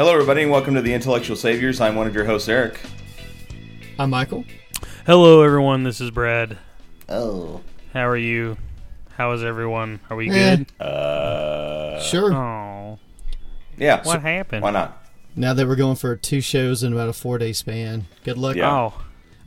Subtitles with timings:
[0.00, 1.78] Hello, everybody, and welcome to the Intellectual Saviors.
[1.78, 2.80] I'm one of your hosts, Eric.
[3.98, 4.46] I'm Michael.
[5.04, 5.82] Hello, everyone.
[5.82, 6.56] This is Brad.
[7.06, 7.60] Oh.
[7.92, 8.56] How are you?
[9.18, 10.00] How is everyone?
[10.08, 10.56] Are we Eh.
[10.56, 10.72] good?
[10.82, 12.32] Uh, Sure.
[12.32, 12.98] Oh,
[13.76, 14.02] yeah.
[14.02, 14.62] what happened?
[14.62, 15.06] Why not?
[15.36, 18.56] Now that we're going for two shows in about a four day span, good luck.
[18.56, 18.72] Yeah.
[18.74, 18.94] Oh,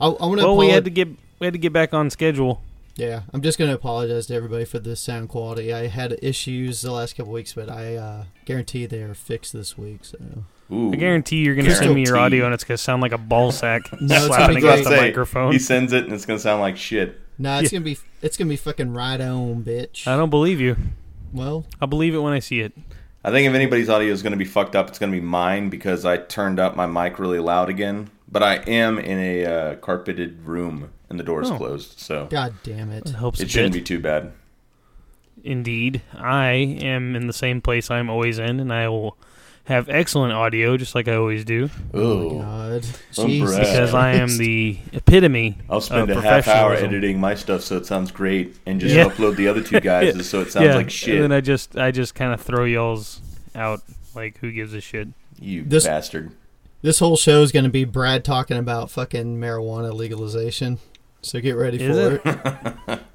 [0.00, 0.46] I, I want to.
[0.46, 1.08] well, we had to get
[1.40, 2.62] we had to get back on schedule.
[2.96, 5.72] Yeah, I'm just going to apologize to everybody for the sound quality.
[5.72, 9.76] I had issues the last couple weeks, but I uh, guarantee they are fixed this
[9.76, 10.04] week.
[10.04, 10.18] So
[10.72, 10.92] Ooh.
[10.92, 12.20] I guarantee you're going to send me your tea.
[12.20, 14.90] audio, and it's going to sound like a ball sack No, it's slapping gonna against
[14.90, 15.52] the Say, microphone.
[15.52, 17.20] He sends it, and it's going to sound like shit.
[17.36, 17.78] nah, it's Yeah.
[17.80, 20.06] gonna be it's gonna be fucking right on, bitch.
[20.06, 20.76] I don't believe you.
[21.32, 22.72] Well, I'll believe it when I see it.
[23.24, 25.24] I think if anybody's audio is going to be fucked up, it's going to be
[25.24, 28.10] mine because I turned up my mic really loud again.
[28.30, 31.56] But I am in a uh, carpeted room, and the door is Oh.
[31.56, 33.06] closed, so god damn it.
[33.08, 33.80] It helps it shouldn't bit.
[33.80, 34.32] be too bad.
[35.42, 39.16] Indeed, I am in the same place I'm always in, and I will
[39.64, 44.78] have excellent audio, just like I always do, Oh, God, Jesus because I am the
[44.92, 48.80] epitome I'll spend of a half hour editing my stuff so it sounds great, and
[48.80, 49.04] just Yeah.
[49.04, 51.14] upload the other two guys so it sounds yeah, like shit.
[51.16, 53.20] and then I just I just kind of throw y'all's
[53.54, 53.80] out
[54.14, 55.08] like who gives a shit.
[55.40, 56.30] you This- bastard.
[56.82, 60.78] This whole show is gonna be Brad talking about fucking marijuana legalization.
[61.24, 62.70] So get ready Is for it?
[62.88, 63.00] it.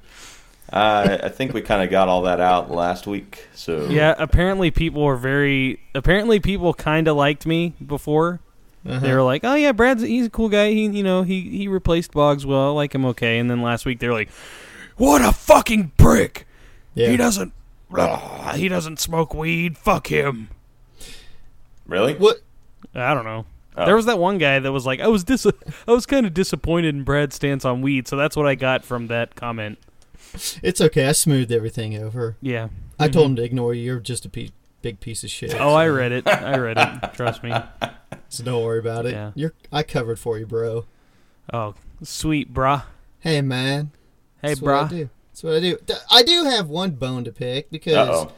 [0.72, 4.70] Uh, I think we kind of got all that out last week, so Yeah, apparently
[4.70, 5.80] people were very.
[5.96, 8.38] Apparently people kind of liked me before.
[8.86, 9.00] Uh-huh.
[9.00, 10.70] They were like, "Oh yeah, Brad's he's a cool guy.
[10.70, 12.68] He you know he he replaced Boggs well.
[12.68, 14.30] I like him okay." And then last week they were like,
[14.96, 16.46] "What a fucking prick!
[16.94, 17.08] yeah.
[17.08, 17.52] He doesn't.
[18.54, 19.76] he doesn't smoke weed.
[19.76, 20.50] Fuck him."
[21.84, 22.14] really.
[22.14, 22.42] What?
[22.94, 23.44] I don't know.
[23.80, 23.86] Oh.
[23.86, 25.46] There was that one guy that was like, "I was dis-
[25.88, 28.84] I was kind of disappointed in Brad's stance on weed." So that's what I got
[28.84, 29.78] from that comment.
[30.62, 31.06] It's okay.
[31.06, 32.36] I smoothed everything over.
[32.40, 32.68] Yeah.
[32.98, 33.36] I told him mm-hmm.
[33.36, 33.82] to ignore you.
[33.82, 34.50] You're just a pe-
[34.82, 35.58] big piece of shit.
[35.58, 36.26] Oh, I read it.
[36.26, 37.14] I read it.
[37.14, 37.54] Trust me.
[38.28, 39.12] So don't worry about it.
[39.12, 39.32] Yeah.
[39.34, 40.84] You're I covered for you, bro.
[41.52, 42.84] Oh, sweet, brah.
[43.18, 43.90] Hey man.
[44.42, 45.10] Hey, That's what I do.
[45.30, 45.78] That's what I do.
[45.84, 48.32] D- I do have one bone to pick because Uh-oh.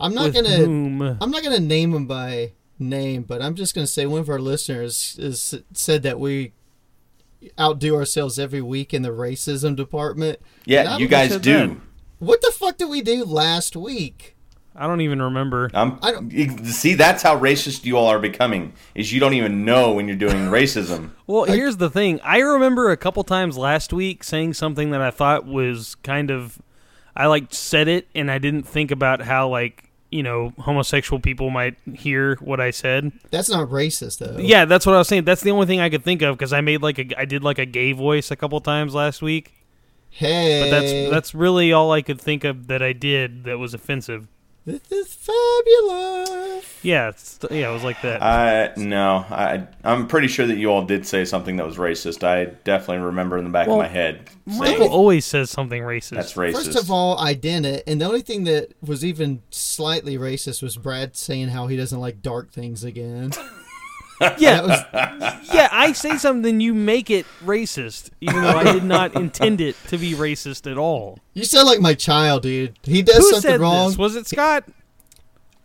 [0.00, 1.02] I'm not With gonna whom?
[1.02, 4.38] I'm not gonna name him by name, but I'm just gonna say one of our
[4.38, 6.52] listeners is said that we
[7.58, 10.38] outdo ourselves every week in the racism department.
[10.64, 11.68] Yeah, you guys do.
[11.68, 11.76] that.
[12.18, 14.36] What the fuck did we do last week?
[14.78, 15.70] I don't even remember.
[15.72, 18.74] I'm, I don't- see, that's how racist you all are becoming.
[18.94, 21.10] Is you don't even know when you're doing racism.
[21.28, 22.20] Well, here's the thing.
[22.22, 26.62] I remember a couple times last week saying something that I thought was kind of
[27.16, 29.85] I like said it and I didn't think about how like,
[30.16, 33.12] you know, homosexual people might hear what I said.
[33.30, 34.38] That's not racist though.
[34.38, 35.24] Yeah, that's what I was saying.
[35.24, 37.44] That's the only thing I could think of because I made like a I did
[37.44, 39.52] like a gay voice a couple times last week.
[40.08, 40.62] Hey.
[40.62, 44.26] But that's that's really all I could think of that I did that was offensive.
[44.66, 46.64] This is fabulous.
[46.82, 48.20] Yeah, it's, yeah, it was like that.
[48.20, 52.24] I no, I I'm pretty sure that you all did say something that was racist.
[52.24, 55.82] I definitely remember in the back Well, of my head saying Michael always says something
[55.82, 56.10] racist.
[56.16, 56.52] that's racist.
[56.66, 60.76] First of all, I didn't, and the only thing that was even slightly racist was
[60.76, 63.30] Brad saying how he doesn't like dark things again.
[64.38, 64.80] yeah, was
[65.52, 69.76] yeah, I say something, you make it racist, even though I did not intend it
[69.88, 71.18] to be racist at all.
[71.34, 72.78] you sound like my child, dude.
[72.82, 73.88] He does Who something wrong.
[73.88, 73.98] this?
[73.98, 74.64] Was it Scott?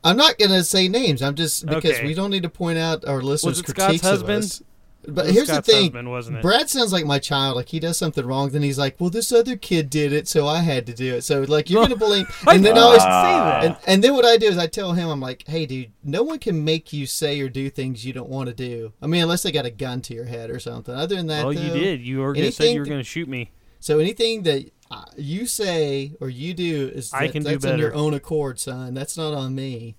[0.03, 1.21] I'm not gonna say names.
[1.21, 2.05] I'm just because Okay.
[2.07, 4.61] we don't need to point out our listeners' it Scott's critiques of us.
[5.07, 6.41] But here's Scott's the thing: husband, wasn't it?
[6.41, 7.55] Brad sounds like my child.
[7.55, 10.47] Like he does something wrong, then he's like, "Well, this other kid did it, so
[10.47, 13.01] I had to do it." So like you're gonna blame, I and then I always
[13.01, 13.63] say that.
[13.63, 16.21] And, and then what I do is I tell him, I'm like, hey, dude, no
[16.23, 18.93] one can make you say or do things you don't want to do.
[19.01, 20.93] I mean, unless they got a gun to your head or something.
[20.93, 22.01] Other than that, oh, you did.
[22.01, 23.51] You were gonna said you were going to shoot me.
[23.79, 27.65] So anything that uh, you say or you do is I that, can do that's
[27.65, 28.93] on your own accord, son.
[28.93, 29.95] That's not on me.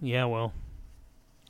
[0.00, 0.52] Yeah, well,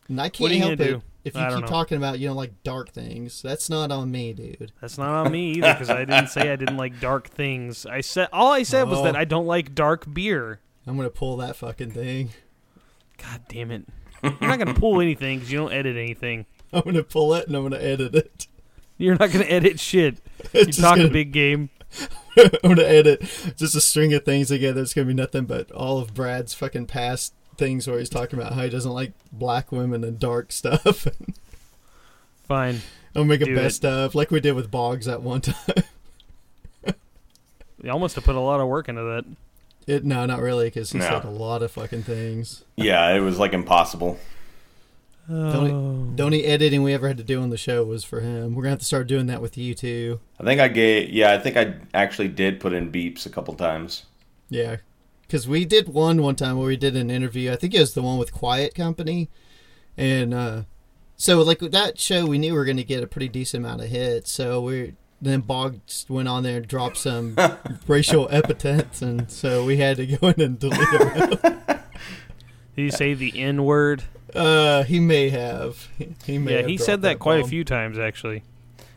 [0.08, 1.02] And I can't help gonna it do?
[1.24, 1.66] If you I keep know.
[1.66, 3.40] talking about you don't like dark things.
[3.42, 4.72] That's not on me, dude.
[4.80, 7.86] that's not on me either because I didn't say I didn't like dark things.
[7.86, 9.04] I said all I said was Oh.
[9.04, 10.60] that I don't like dark beer.
[10.86, 12.30] I'm gonna pull that fucking thing.
[13.18, 13.84] God damn it!
[14.22, 16.46] You're not gonna pull anything because you don't edit anything.
[16.72, 18.46] I'm gonna pull it and I'm gonna edit it.
[18.98, 20.18] You're not gonna edit shit.
[20.52, 21.70] You It's just talk gonna- big game.
[22.36, 23.20] I'm gonna edit
[23.56, 24.82] just a string of things together.
[24.82, 28.52] It's gonna be nothing but all of Brad's fucking past things where he's talking about
[28.54, 31.06] how he doesn't like black women and dark stuff.
[32.48, 32.80] Fine.
[33.16, 35.84] I'll make a Do best of like we did with Boggs at one time.
[37.82, 39.24] You almost have put a lot of work into that.
[39.86, 41.04] It no, not really, because he No.
[41.04, 42.64] said a lot of fucking things.
[42.76, 44.18] Yeah, it was like impossible.
[45.28, 45.58] The Oh.
[45.58, 48.54] only, the only editing we ever had to do on the show was for him.
[48.54, 50.20] We're gonna have to start doing that with you too.
[50.40, 51.10] I think I gave.
[51.10, 54.04] Yeah, I think I actually did put in beeps a couple times.
[54.48, 54.76] Yeah,
[55.34, 57.50] because we did one one time where we did an interview.
[57.50, 59.28] I think it was the one with Quiet Company,
[59.96, 60.62] and uh,
[61.16, 63.64] so like with that show, we knew we were going to get a pretty decent
[63.64, 64.30] amount of hits.
[64.30, 67.36] So we then Boggs went on there and dropped some
[67.88, 71.30] racial epithets, and so we had to go in and delete them.
[72.76, 74.04] Did you say the N word?
[74.32, 75.88] Uh, he may have.
[75.98, 76.52] He, he may.
[76.52, 78.44] Yeah, have he said that quite a few times actually.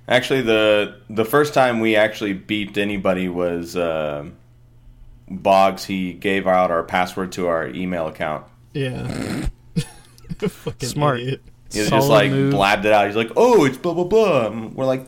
[0.08, 4.30] Actually, the the first time we actually beeped anybody was uh,
[5.30, 5.86] Boggs.
[5.86, 8.46] He gave out our password to our email account.
[8.74, 9.48] Yeah.
[10.40, 11.20] Fucking Smart.
[11.20, 11.42] idiot.
[11.72, 12.52] He was Solid just like move.
[12.52, 13.08] blabbed it out.
[13.08, 15.06] He's like, "Oh, it's blah blah blah." And we're like,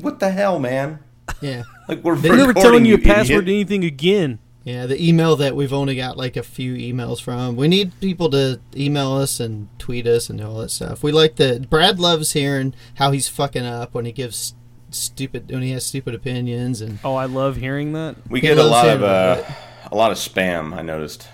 [0.00, 0.98] "What the hell, man?"
[1.40, 1.62] Yeah.
[1.88, 4.38] Like we're They never telling you a password to anything again.
[4.64, 7.56] Yeah, the email that we've only got like a few emails from.
[7.56, 11.02] We need people to email us and tweet us and all that stuff.
[11.02, 14.54] We like the Brad loves hearing how he's fucking up when he gives
[14.94, 18.16] stupid when he has stupid opinions and Oh, I love hearing that.
[18.28, 19.42] We He get a lot of uh,
[19.90, 20.74] a lot of spam.
[20.74, 21.28] I noticed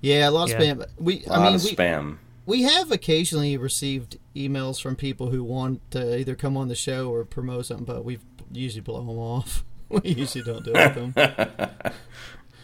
[0.00, 0.74] yeah, a lot of Yeah.
[0.74, 0.86] spam.
[0.98, 2.16] We a lot I mean of we, spam.
[2.46, 7.10] we have occasionally received emails from people who want to either come on the show
[7.12, 8.18] or promote something, but we
[8.52, 9.64] usually blow them off.
[9.88, 11.70] we usually don't do it with them.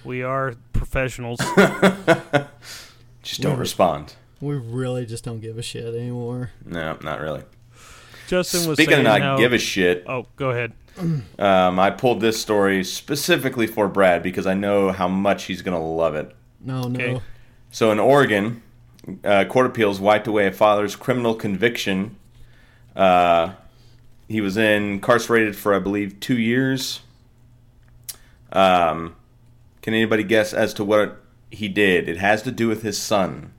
[0.04, 1.40] We are professionals.
[3.22, 3.58] Just don't Yeah.
[3.58, 4.14] respond.
[4.40, 6.50] We really just don't give a shit anymore.
[6.64, 7.42] No, not really.
[8.26, 10.72] Justin was Speaking of saying not how, give a shit, Oh, go ahead.
[11.38, 15.82] um, I pulled this story specifically for Brad because I know how much he's gonna
[15.82, 16.34] love it.
[16.60, 16.98] No, no.
[17.04, 17.20] Okay.
[17.70, 18.62] So in Oregon,
[19.24, 22.16] uh, court appeals wiped away a father's criminal conviction.
[22.94, 23.52] Uh,
[24.28, 27.00] he was incarcerated for, I believe, two years.
[28.52, 29.14] Um,
[29.82, 32.08] can anybody guess as to what he did?
[32.08, 33.52] It has to do with his son.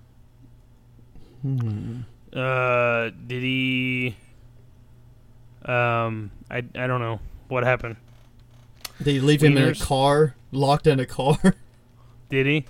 [2.33, 4.15] Uh, did he?
[5.67, 7.97] Um, I I don't know what happened.
[9.03, 11.55] Did you leave him in a car, locked in a car?
[12.29, 12.65] Did he?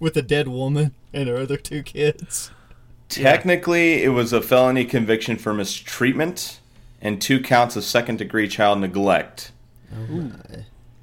[0.00, 2.50] with a dead woman and her other two kids.
[3.08, 6.60] Technically, it was a felony conviction for mistreatment
[7.00, 9.52] and two counts of second degree child neglect.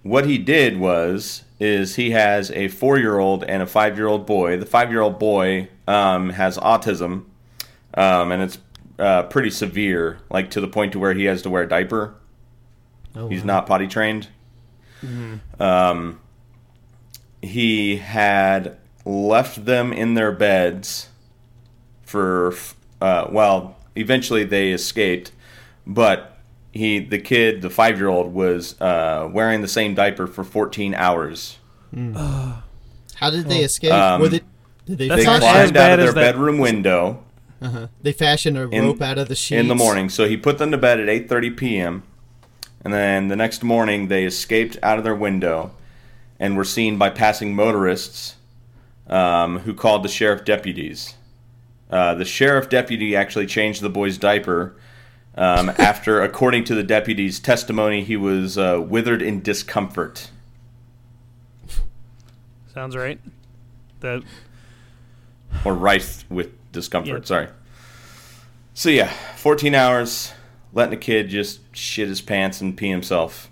[0.04, 4.08] What he did was is he has a four year old and a five year
[4.08, 4.58] old boy.
[4.58, 7.26] The five year old boy um, has autism,
[7.94, 8.58] um, and it's
[9.00, 12.16] uh, pretty severe, like to the point to where he has to wear a diaper.
[13.16, 14.28] Oh, He's not potty trained.
[15.60, 16.20] Um,
[17.42, 21.10] he had left them in their beds
[22.04, 22.54] for
[23.02, 25.32] uh, well, eventually they escaped,
[25.86, 26.38] but
[26.74, 30.94] he the kid, the five year old, was uh, wearing the same diaper for 14
[30.96, 31.58] hours.
[33.16, 33.92] How did they escape?
[33.92, 34.42] Um, Were they,
[34.86, 37.24] did they That's They not as climbed bad out of as their that- bedroom window
[37.62, 37.88] uh-huh.
[38.02, 40.10] they fashioned a in- rope out of the sheets in the morning.
[40.10, 42.04] So he put them to bed at 8:30 p.m.
[42.84, 45.72] and then the next morning they escaped out of their window
[46.40, 48.36] and were seen by passing motorists
[49.08, 51.16] um, who called the sheriff deputies.
[51.90, 54.76] Uh, the sheriff deputy actually changed the boy's diaper
[55.36, 60.30] um, after, according to the deputy's testimony, he was uh, withered in discomfort.
[62.74, 63.20] Sounds right.
[64.02, 64.24] That
[65.66, 67.22] or rife with discomfort.
[67.24, 67.26] Yeah.
[67.26, 67.48] Sorry.
[68.74, 70.34] So yeah, 14 hours
[70.74, 73.50] letting a kid just shit his pants and pee himself,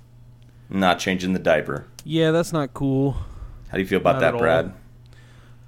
[0.69, 1.87] not changing the diaper.
[2.03, 3.13] yeah, that's not cool.
[3.69, 4.37] How do you feel about Not that.
[4.37, 4.73] Brad?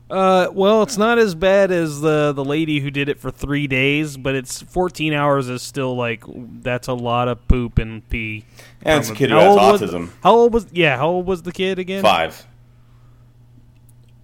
[0.09, 3.67] Uh, well, it's not as bad as the the lady who did it for three
[3.67, 6.23] days, but it's 14 hours is still like
[6.61, 8.45] that's a lot of poop and pee.
[8.83, 10.09] And it's a kid who how has old was- autism.
[10.23, 10.67] How old was?
[10.71, 12.01] Yeah, how old was the kid again?
[12.03, 12.45] Five.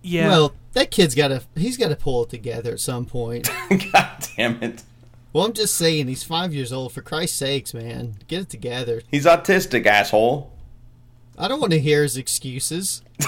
[0.01, 0.27] Yeah.
[0.29, 3.49] Well, that kid's got to he's got to pull it together at some point.
[3.93, 4.83] God damn it.
[5.31, 8.15] well, I'm just saying he's 5 years old for Christ's sakes, man.
[8.27, 9.01] Get it together.
[9.09, 10.51] He's autistic, asshole.
[11.37, 13.01] I don't want to hear his excuses.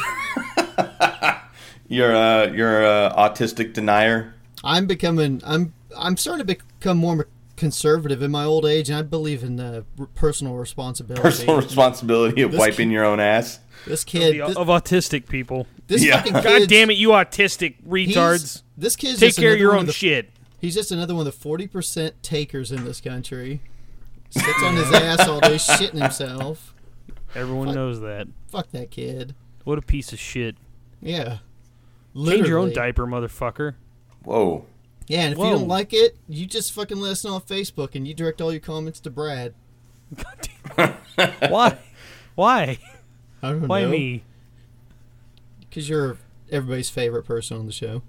[1.88, 4.34] You're a you're a autistic denier.
[4.64, 5.42] I'm becoming.
[5.46, 5.74] I'm.
[5.96, 9.86] I'm starting to become more conservative in my old age, and I believe in the
[10.16, 11.22] personal responsibility.
[11.22, 13.60] Personal responsibility of This wiping kid- your own ass.
[13.86, 14.34] This Of, kid.
[14.42, 15.68] the- This, of autistic people.
[15.88, 16.18] this Yeah.
[16.18, 18.62] fucking God God damn it, you autistic retards!
[18.78, 20.32] This kid's Take just care of your one own the, shit.
[20.60, 23.62] He's just another one of the forty percent takers in this country.
[24.32, 26.74] Sits on his ass all day, shitting himself.
[27.36, 27.76] Everyone Fuck.
[27.76, 28.28] knows that.
[28.48, 29.36] Fuck that kid.
[29.64, 30.56] What a piece of shit.
[31.02, 31.38] Yeah.
[32.16, 33.76] Change your own diaper, motherfucker.
[34.24, 34.66] Whoa.
[35.08, 35.46] Yeah, and if Whoa.
[35.46, 38.42] you don't like it, you just fucking let us know on Facebook, and you direct
[38.42, 39.54] all your comments to Brad.
[41.50, 41.78] Why?
[42.36, 42.78] Why?
[43.44, 43.90] I don't Why know.
[43.90, 44.24] me?
[45.60, 46.18] Because you're
[46.52, 48.02] everybody's favorite person on the show.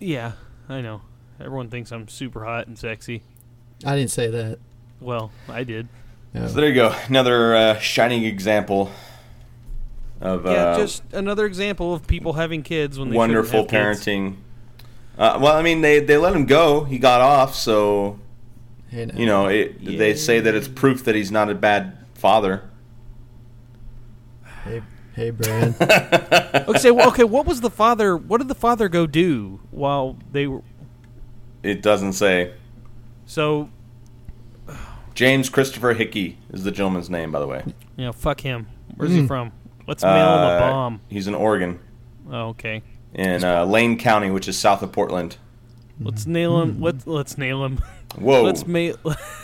[0.00, 0.32] Yeah,
[0.68, 1.02] I know.
[1.40, 3.22] Everyone thinks I'm super hot and sexy.
[3.84, 4.58] I didn't say that.
[5.00, 5.88] Well, I did.
[6.32, 6.46] No.
[6.48, 6.94] So there you go.
[7.08, 8.90] Another uh, shining example
[10.20, 14.04] of yeah, uh, just another example of people having kids when they wonderful shouldn't kids.
[15.16, 16.84] Uh, well, I mean, they they let him go.
[16.84, 18.18] He got off, so
[18.88, 19.14] Hey, no.
[19.18, 22.62] you know it, they say that it's proof that he's not a bad father.
[24.64, 24.82] Hey,
[25.14, 25.74] hey, Brad.
[26.68, 27.24] Okay, well, okay.
[27.24, 28.16] What was the father?
[28.16, 30.62] What did the father go do while they were?
[31.62, 32.54] It doesn't say.
[33.26, 33.68] So
[35.14, 37.64] James Christopher Hickey is the gentleman's name, by the way.
[37.96, 38.66] Yeah, fuck him.
[38.96, 39.20] Where's Hmm.
[39.22, 39.52] he from?
[39.86, 41.00] Let's mail him a Uh, bomb.
[41.08, 41.78] He's in Oregon,
[42.30, 42.82] Oh, okay.
[43.14, 45.36] In uh, Lane County, which is south of Portland.
[46.00, 46.80] Let's nail him.
[46.80, 47.80] Let Let's nail him.
[48.16, 48.42] Whoa!
[48.44, 48.96] Let's mail.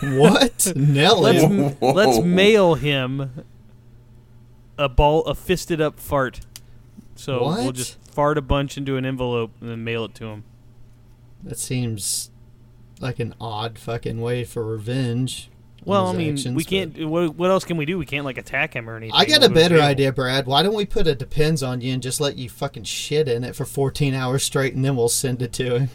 [0.02, 0.72] what?
[0.76, 1.40] Nelly.
[1.40, 1.92] Let's Whoa.
[1.92, 3.44] let's mail him
[4.80, 6.40] a ball, a fisted up fart.
[7.14, 10.44] So we'll just fart a bunch into an envelope and then mail it to him.
[11.42, 12.30] That seems
[12.98, 15.50] like an odd fucking way for revenge.
[15.82, 17.06] On Well, I mean, actions, we can't.
[17.08, 17.98] What, what else can we do?
[17.98, 19.14] We can't like attack him or anything.
[19.14, 19.84] I got a better jail.
[19.84, 20.46] idea, Brad.
[20.46, 23.44] Why don't we put a depends on you and just let you fucking shit in
[23.44, 25.88] it for 14 hours straight, and then we'll send it to him.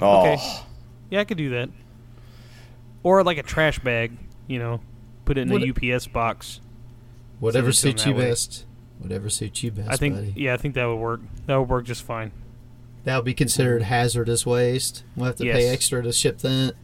[0.00, 0.42] oh, Okay.
[1.10, 1.70] Yeah, I could do that.
[3.02, 4.12] Or like a trash bag,
[4.46, 4.80] you know,
[5.24, 6.60] put it in What- a UPS box.
[7.40, 8.28] Whatever Send it to suits you way.
[8.30, 8.64] best.
[8.98, 10.14] Whatever suits you best, I think.
[10.16, 10.34] buddy.
[10.36, 11.20] Yeah, I think that would work.
[11.46, 12.32] That would work just fine.
[13.04, 15.04] That would be considered hazardous waste.
[15.16, 15.56] We'll have to Yes.
[15.56, 16.74] pay extra to ship that.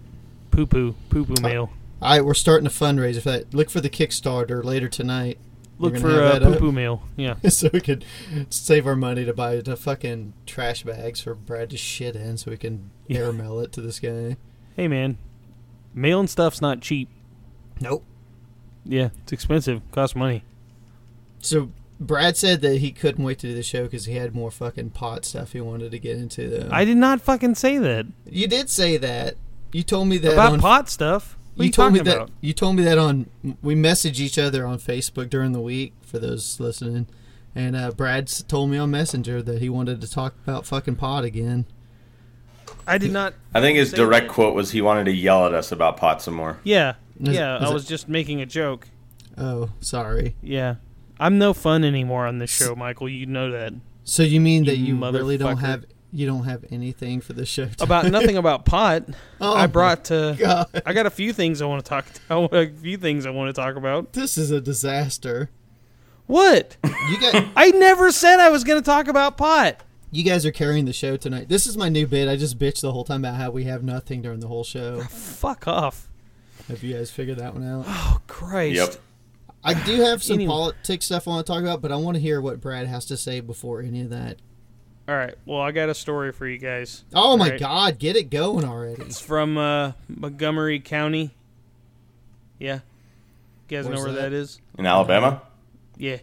[0.52, 1.71] Poo poo, poo Uh, poo mail.
[2.04, 3.54] All right, we're starting a fundraiser for that.
[3.54, 5.38] Look for the Kickstarter later tonight.
[5.78, 7.02] Look for have uh, poo poo mail.
[7.16, 7.37] Yeah.
[7.49, 8.04] so we could
[8.50, 12.50] save our money to buy the fucking trash bags for Brad to shit in so
[12.50, 13.20] we can Yeah.
[13.20, 14.37] airmail it to this guy.
[14.76, 15.16] Hey man,
[15.94, 17.08] mailing stuff's not cheap.
[17.80, 18.04] Nope.
[18.84, 19.80] Yeah, it's expensive.
[19.90, 20.44] Costs money.
[21.38, 24.50] So Brad said that he couldn't wait to do the show because he had more
[24.50, 26.50] fucking pot stuff he wanted to get into.
[26.50, 26.68] Though.
[26.70, 29.37] I did not fucking say that you did say that.
[29.73, 31.38] You told me that about pot stuff.
[31.56, 33.26] What are you you told me talking that you told me that on
[33.62, 37.06] we messaged each other on Facebook during the week for those listening,
[37.54, 41.25] and uh, Brad told me on Messenger that he wanted to talk about fucking pot
[41.25, 41.66] again.
[42.87, 43.34] I did not.
[43.54, 44.32] I think his direct that.
[44.34, 46.58] quote was he wanted to yell at us about pot some more.
[46.64, 47.56] Yeah, Is- yeah.
[47.58, 48.88] is I it- was just making a joke.
[49.38, 50.37] Oh, sorry.
[50.42, 50.76] Yeah,
[51.18, 53.08] I'm no fun anymore on this show, Michael.
[53.08, 53.73] You know that.
[54.04, 57.44] So you mean that You you really don't have you don't have anything for the
[57.44, 57.68] show?
[57.80, 59.04] About nothing about pot.
[59.40, 60.11] Oh I brought.
[60.11, 62.06] Uh, God, I got a few things I want to talk.
[62.30, 64.12] I want a few things I want to talk about.
[64.14, 65.50] this is a disaster.
[66.26, 66.76] What?
[66.85, 69.83] You guys, I never said I was going to talk about pot.
[70.11, 71.49] you guys are carrying the show tonight.
[71.50, 72.28] This is my new bit.
[72.28, 75.00] I just bitched the whole time about how we have nothing during the whole show.
[75.02, 76.09] Fuck off.
[76.68, 77.85] Have you guys figured that one out?
[77.87, 78.76] Oh Christ.
[78.76, 78.94] Yep.
[79.62, 80.49] I do have some Anyway.
[80.49, 83.04] politics stuff I want to talk about, but I want to hear what Brad has
[83.06, 84.38] to say before any of that.
[85.06, 85.34] All right.
[85.44, 87.04] Well, I got a story for you guys.
[87.14, 87.61] Oh my Right.
[87.61, 89.02] God, get it going already!
[89.02, 91.34] It's from uh, Montgomery County.
[92.58, 92.80] Yeah.
[93.68, 94.30] You guys Where's know where that?
[94.30, 94.61] that is?
[94.78, 95.42] In Alabama?
[95.96, 96.18] Yeah.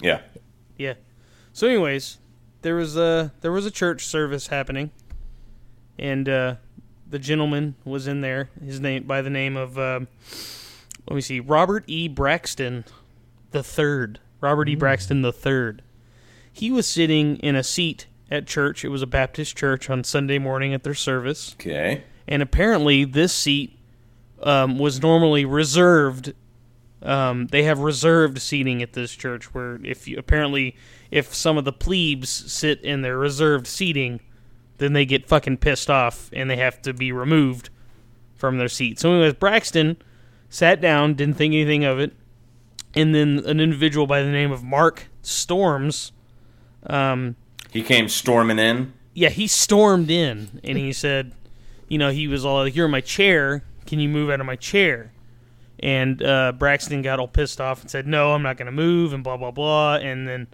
[0.00, 0.20] Yeah.
[0.76, 0.94] Yeah.
[1.52, 2.18] So, anyways,
[2.62, 4.90] there was a there was a church service happening,
[5.98, 6.54] and uh,
[7.08, 8.50] the gentleman was in there.
[8.64, 10.06] His name by the name of um,
[11.08, 12.06] let me see, Robert E.
[12.06, 12.84] Braxton,
[13.50, 14.20] the third.
[14.40, 14.76] Robert E.
[14.76, 15.82] Braxton the third.
[16.52, 18.84] He was sitting in a seat at church.
[18.84, 22.04] It was a Baptist church on Sunday morning at their service, Okay.
[22.28, 23.78] and apparently this seat
[24.42, 26.32] um, was normally reserved
[27.02, 30.76] um, they have reserved seating at this church where if you apparently
[31.10, 34.20] if some of the plebes sit in their reserved seating
[34.78, 37.70] then they get fucking pissed off and they have to be removed
[38.36, 39.96] from their seat so anyways braxton
[40.50, 42.12] sat down didn't think anything of it
[42.94, 46.12] and then an individual by the name of mark storms
[46.86, 47.34] um,
[47.72, 48.92] He came storming in.
[49.14, 51.32] yeah, he stormed in and he said,
[51.88, 53.64] you know, he was all like, "You're in my chair.
[53.86, 55.12] Can you move out of my chair?"
[55.80, 59.12] And uh, Braxton got all pissed off and said, "No, I'm not going to move,"
[59.12, 59.96] and blah blah blah.
[59.96, 60.46] And then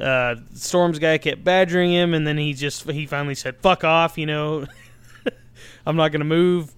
[0.00, 4.16] uh, Storm's guy kept badgering him, and then he just he finally said, "Fuck off,"
[4.16, 4.66] you know.
[5.86, 6.74] I'm not gonna move.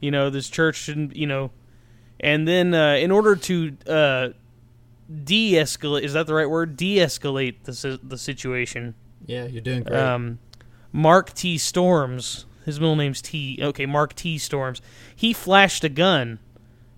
[0.00, 1.14] You know, this church shouldn't.
[1.14, 1.50] You know,
[2.20, 4.28] and then uh, in order to uh,
[5.24, 6.76] de-escalate, is that the right word?
[6.76, 8.94] De-escalate the the situation.
[9.26, 9.98] Yeah, you're doing great.
[9.98, 10.38] Um,
[10.92, 11.56] Mark T.
[11.58, 13.58] Storms, his middle name's T.
[13.62, 14.38] Okay, Mark T.
[14.38, 14.80] Storms.
[15.14, 16.38] He flashed a gun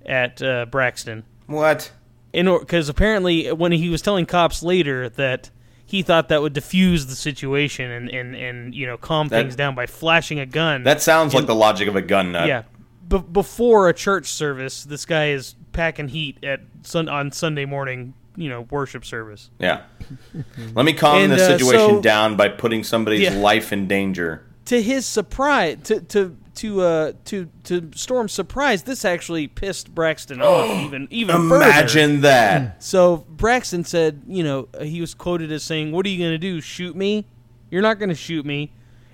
[0.07, 1.93] at uh, Braxton, What?
[2.33, 5.51] in because apparently when he was telling cops later that
[5.87, 9.57] he thought that would defuse the situation and and, and you know calm That- things
[9.57, 10.83] down by flashing a gun.
[10.83, 12.49] That sounds like the logic of a gun nut.
[12.49, 12.63] yeah.
[13.07, 18.15] B- before a church service, this guy is packing heat at sun- on Sunday morning,
[18.37, 19.51] you know, worship service.
[19.59, 19.83] Yeah.
[20.75, 23.35] Let me calm And, this uh, situation so- down by putting somebody's Yeah.
[23.39, 24.45] life in danger.
[24.67, 30.41] to his surprise, to to to uh to to Storm's surprise, this actually pissed Braxton
[30.41, 31.65] off even even further.
[31.65, 32.77] Imagine that.
[32.83, 36.39] So Braxton said, you know, he was quoted as saying, "What are you going to
[36.39, 36.61] do?
[36.61, 37.27] Shoot me?
[37.71, 38.73] You're not going to shoot me."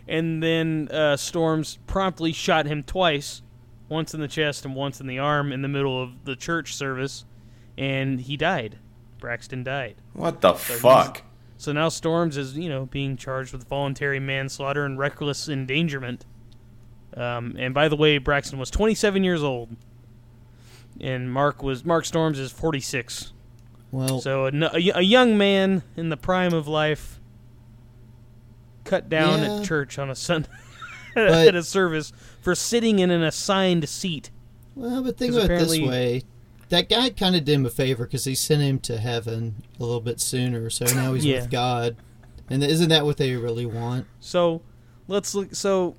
[0.09, 3.43] And then uh, Storms promptly shot him twice,
[3.89, 6.75] once in the chest and once in the arm, in the middle of the church
[6.75, 7.25] service,
[7.79, 8.77] and he died.
[9.21, 9.97] Braxton died.
[10.15, 11.23] What the fuck?
[11.59, 16.25] So now Storms is, you know, being charged with voluntary manslaughter and reckless endangerment.
[17.15, 19.77] Um, and by the way, Braxton was 27 years old,
[21.01, 23.33] and Mark was Mark Storms is 46.
[23.93, 27.21] well, So a young man in the prime of life
[28.85, 29.57] cut down Yeah.
[29.59, 30.49] at church on a Sunday
[31.17, 34.31] at a service for sitting in an assigned seat.
[34.75, 36.23] well, but think 'cause about it this way.
[36.71, 39.83] That guy kind of did him a favor because he sent him to heaven a
[39.83, 41.41] little bit sooner, so now he's Yeah.
[41.43, 41.97] with God.
[42.49, 44.07] And isn't that what they really want?
[44.21, 44.63] So
[45.09, 45.55] let's look.
[45.55, 45.97] So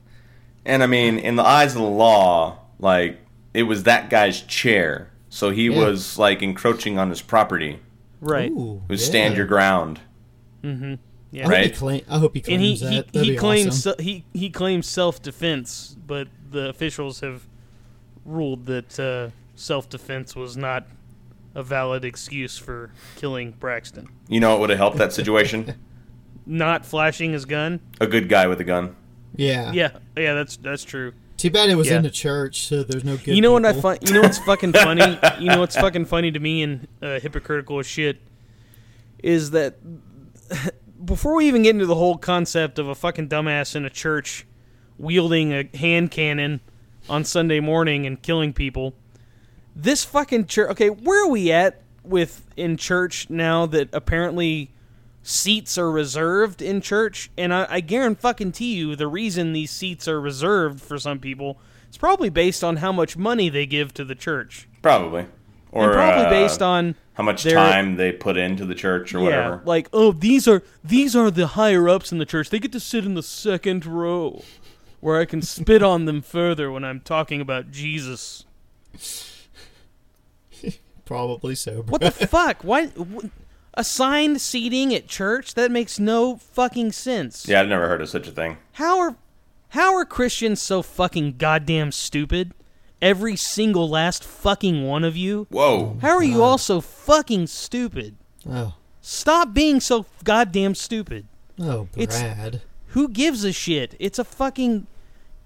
[0.66, 3.20] And I mean, in the eyes of the law, like
[3.54, 5.78] it was that guy's chair, so he Yeah.
[5.86, 7.80] was like encroaching on his property.
[8.22, 8.98] right, Ooh, Who yeah.
[8.98, 10.00] stand your ground?
[10.64, 10.98] mm-hmm, I
[11.32, 11.44] yeah.
[11.44, 11.74] hope, Right.
[11.76, 13.12] claim, I hope he and he claims he, that.
[13.14, 13.96] That'd he be claims awesome.
[13.98, 17.48] se- he he claims self defense, but the officials have
[18.26, 19.30] ruled that uh,
[19.62, 20.88] self defense was not
[21.56, 24.08] a valid excuse for killing Braxton.
[24.28, 25.76] You know what would have helped that situation?
[26.46, 27.80] Not flashing his gun.
[28.00, 28.96] a good guy with a gun.
[29.36, 29.72] Yeah.
[29.72, 31.14] Yeah, yeah, that's that's true.
[31.38, 31.98] Too bad it was Yeah.
[31.98, 33.36] in the church, so there's no good.
[33.36, 34.00] you know what I find?
[34.08, 35.20] You know what's fucking funny?
[35.40, 38.18] You know what's fucking funny to me and uh, hypocritical as shit
[39.22, 39.76] is that
[41.06, 44.46] before we even get into the whole concept of a fucking dumbass in a church
[44.98, 46.60] wielding a hand cannon
[47.10, 48.94] on Sunday morning and killing people,
[49.76, 50.70] this fucking church.
[50.72, 54.72] Okay, where are we at with in church now that apparently
[55.24, 57.30] seats are reserved in church?
[57.38, 61.20] And I, I guarantee fucking to you, the reason these seats are reserved for some
[61.20, 65.26] people is probably based on how much money they give to the church, Probably.
[65.74, 69.14] Or and probably uh, based on how much their- time they put into the church
[69.16, 69.62] or yeah, whatever.
[69.64, 72.50] like oh these are these are the higher ups in the church.
[72.50, 74.44] They get to sit in the second row,
[75.00, 78.44] where I can spit on them further when I'm talking about Jesus.
[81.12, 81.82] Probably so.
[81.84, 82.64] What the fuck?
[82.64, 83.26] Why wh-
[83.74, 85.56] assigned seating at church?
[85.56, 87.48] That makes no fucking sense.
[87.48, 88.58] Yeah, I've never heard of such a thing.
[88.74, 89.16] How are
[89.70, 92.54] how are Christians so fucking goddamn stupid?
[93.02, 95.48] Every single last fucking one of you.
[95.50, 95.98] Whoa.
[96.02, 98.16] How are you all so fucking stupid?
[98.50, 101.26] Oh, Stop being so goddamn stupid.
[101.60, 102.62] oh, It's- Brad.
[102.90, 103.96] Who gives a shit?
[104.00, 104.86] It's a fucking.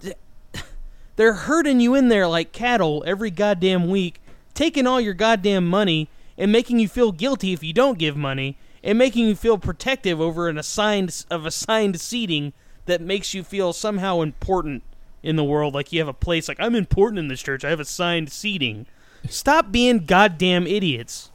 [1.16, 4.20] They're herding you in there like cattle every goddamn week,
[4.56, 8.58] taking all your goddamn money and making you feel guilty if you don't give money,
[8.84, 12.54] and making you feel protective over an assigned of assigned seating
[12.86, 14.84] that makes you feel somehow important
[15.24, 16.48] in the world, like you have a place.
[16.48, 17.64] Like I'm important in this church.
[17.64, 18.86] I have assigned seating.
[19.28, 21.32] Stop being goddamn idiots.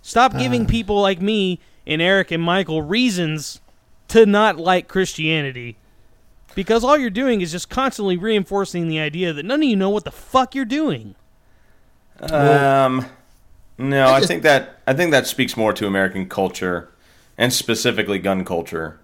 [0.00, 0.68] Stop giving Uh.
[0.68, 3.60] people like me and Eric and Michael reasons
[4.08, 5.76] to not like Christianity.
[6.54, 9.90] Because all you're doing is just constantly reinforcing the idea that none of you know
[9.90, 11.14] what the fuck you're doing.
[12.20, 13.06] Um,
[13.78, 16.88] no, I I, think that I think that speaks more to American culture,
[17.36, 18.98] and specifically gun culture,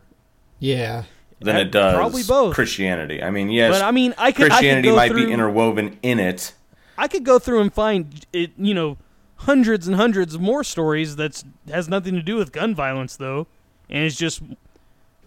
[0.58, 1.04] Yeah.
[1.40, 2.54] than Uh, it does probably both.
[2.54, 3.22] Christianity.
[3.22, 5.32] I mean, yes, But I mean, I could, I could Christianity go might through, be
[5.32, 6.52] interwoven in it.
[6.98, 8.96] I could go through and find it, you know,
[9.38, 13.46] hundreds and hundreds of more stories that's has nothing to do with gun violence though,
[13.90, 14.42] and it's just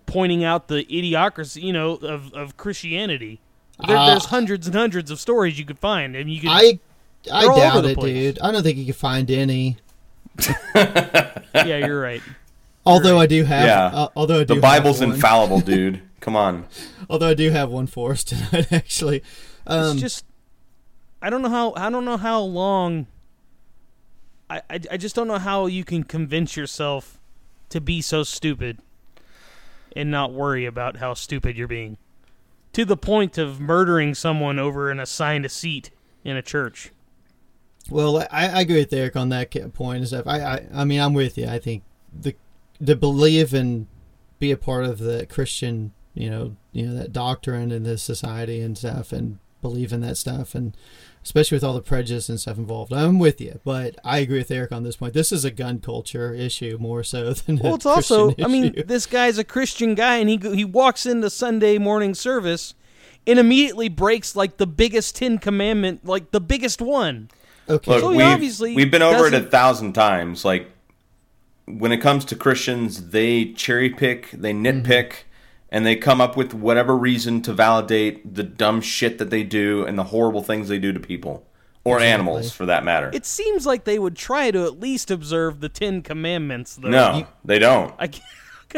[0.06, 3.40] pointing out the idiocracy, you know, of of Christianity.
[3.88, 6.50] There, Uh, there's hundreds and hundreds of stories you could find, and you could.
[6.52, 6.80] I
[7.32, 8.14] I They're doubt it, place.
[8.36, 8.40] dude.
[8.42, 9.78] I don't think you can find any.
[10.76, 12.22] yeah, you're right.
[12.86, 13.86] Although I do have, Yeah.
[13.88, 15.16] uh, although I do The Bible's have one.
[15.16, 16.02] infallible, dude.
[16.20, 16.66] Come on.
[17.10, 19.24] Although I do have one for us tonight, actually.
[19.66, 20.26] Um, it's just
[21.22, 23.08] I don't know how I don't know how long
[24.50, 27.20] I, I I just don't know how you can convince yourself
[27.70, 28.80] to be so stupid
[29.96, 31.98] and not worry about how stupid you're being?
[32.74, 35.90] To the point of murdering someone over an assigned seat
[36.24, 36.92] in a church.
[37.90, 40.28] Well, I, I agree with Eric on that point and stuff.
[40.28, 41.48] I, I, I mean, I'm with you.
[41.48, 42.36] I think the
[42.86, 43.88] to believe and
[44.40, 48.62] be a part of the Christian, you know, you know that doctrine and this society
[48.62, 50.76] and stuff, and believe in that stuff, and
[51.24, 52.94] especially with all the prejudice and stuff involved.
[52.94, 55.14] I'm with you, but I agree with Eric on this point.
[55.14, 58.48] This is a gun culture issue more so than Well, a it's also, Christian I
[58.48, 62.76] mean, this guy's a Christian guy, and he he walks into Sunday morning service
[63.26, 67.30] and immediately breaks like the biggest Ten Commandment, like the biggest one.
[67.70, 67.92] Okay.
[67.92, 70.44] Look, So we've, obviously we've been over it a thousand times.
[70.46, 70.70] Like
[71.66, 74.86] when it comes to Christians, they cherry pick, they Mm-hmm.
[74.86, 75.14] nitpick,
[75.70, 79.86] and they come up with whatever reason to validate the dumb shit that they do
[79.86, 81.46] and the horrible things they do to people
[81.84, 83.10] or animals, for that matter.
[83.14, 86.90] It seems like they would try to at least observe the Ten Commandments, though.
[86.90, 87.94] no, they don't.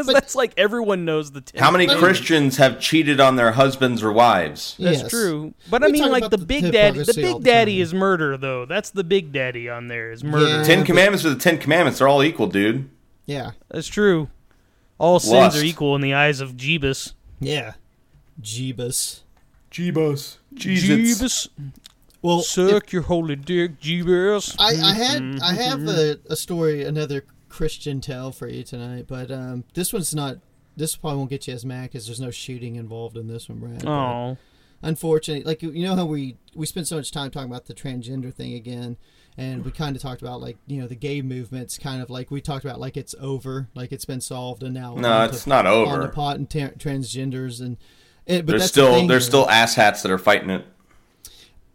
[0.07, 1.61] Because that's like everyone knows the Ten.
[1.61, 2.19] How many Commandments.
[2.19, 4.75] Christians have cheated on their husbands or wives?
[4.79, 5.09] That's Yes.
[5.11, 7.03] true, but I mean, like the the big daddy.
[7.03, 7.81] The big daddy time.
[7.81, 8.65] is murder, though.
[8.65, 10.47] That's the big daddy on there is murder.
[10.47, 10.63] Yeah.
[10.63, 11.99] Ten but- Commandments are the Ten Commandments.
[11.99, 12.89] They're all equal, dude.
[13.25, 14.29] yeah, That's true.
[14.97, 17.13] All sins are equal in the eyes of Jeebus.
[17.39, 17.73] yeah,
[18.41, 19.21] Jeebus.
[19.71, 20.37] Jeebus.
[20.53, 20.89] Jesus.
[21.21, 21.71] Jeebus,
[22.21, 24.55] Well, suck your holy dick, Jeebus.
[24.59, 25.43] I, I had Mm-hmm.
[25.43, 30.13] I have a, a story, another Christian tale for you tonight, but um, this one's
[30.15, 30.37] not.
[30.77, 33.59] This probably won't get you as mad because there's no shooting involved in this one,
[33.59, 33.85] Brad.
[33.85, 34.37] Oh,
[34.81, 37.73] unfortunately, like you you know how we we spent so much time talking about the
[37.73, 38.97] transgender thing again,
[39.37, 42.31] and we kind of talked about like you know the gay movement's kind of like
[42.31, 45.49] we talked about like it's over, like it's been solved, and now No, it's to-
[45.49, 47.77] not on the pot and ta- transgenders and.
[48.25, 49.29] It, but There's that's the still thing there's here.
[49.29, 50.63] still asshats that are fighting it.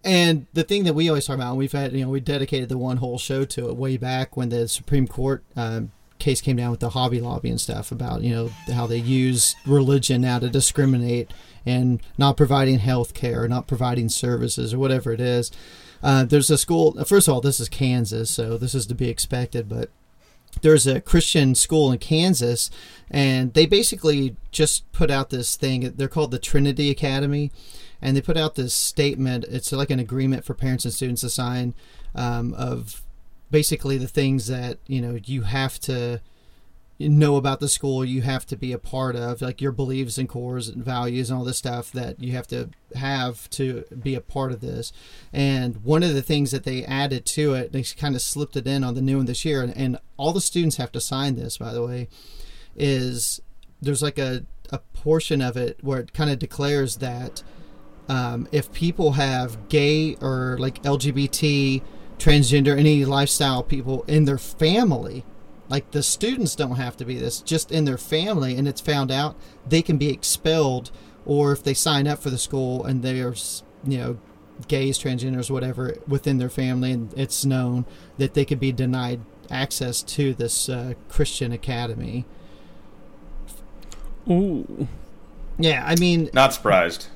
[0.05, 2.69] And the thing that we always talk about, and we've had, you know, we dedicated
[2.69, 6.57] the one whole show to it way back when the Supreme Court um, case came
[6.57, 10.39] down with the Hobby Lobby and stuff about, you know, how they use religion now
[10.39, 11.33] to discriminate
[11.65, 15.51] and not providing health care, or not providing services, or whatever it is.
[16.03, 19.09] Uh, there's a school, first of all, this is Kansas, so this is to be
[19.09, 19.89] expected, but
[20.61, 22.71] there's a Christian school in Kansas,
[23.11, 25.95] and they basically just put out this thing.
[25.97, 27.51] They're called the Trinity Academy,
[28.05, 29.47] and they put out this statement.
[29.49, 31.75] It's like an agreement for parents and students to sign
[32.15, 33.03] um, of
[33.51, 36.21] basically the things that you know you have to
[37.01, 40.29] know about the school you have to be a part of like your beliefs and
[40.29, 44.21] cores and values and all this stuff that you have to have to be a
[44.21, 44.93] part of this
[45.33, 48.67] and one of the things that they added to it they kind of slipped it
[48.67, 51.35] in on the new one this year and, and all the students have to sign
[51.35, 52.09] this by the way
[52.77, 53.41] is
[53.83, 57.43] there's like a, a portion of it where it kind of declares that
[58.09, 61.83] um, if people have gay or like lgbt
[62.19, 65.25] transgender any lifestyle people in their family
[65.69, 69.11] like the students don't have to be this just in their family and it's found
[69.11, 69.37] out
[69.67, 70.91] they can be expelled
[71.27, 74.19] or if they sign up for the school and there's you know
[74.69, 77.85] gays transgenders whatever within their family and it's known
[78.19, 82.25] that they could be denied access to this uh, christian academy
[84.31, 84.87] ooh.
[85.59, 87.09] yeah i mean Not surprised,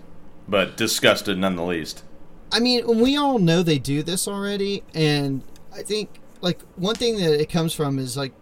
[0.49, 2.03] but disgusted none the least.
[2.51, 7.17] I mean, we all know they do this already, and I think like one thing
[7.17, 8.33] that it comes from is like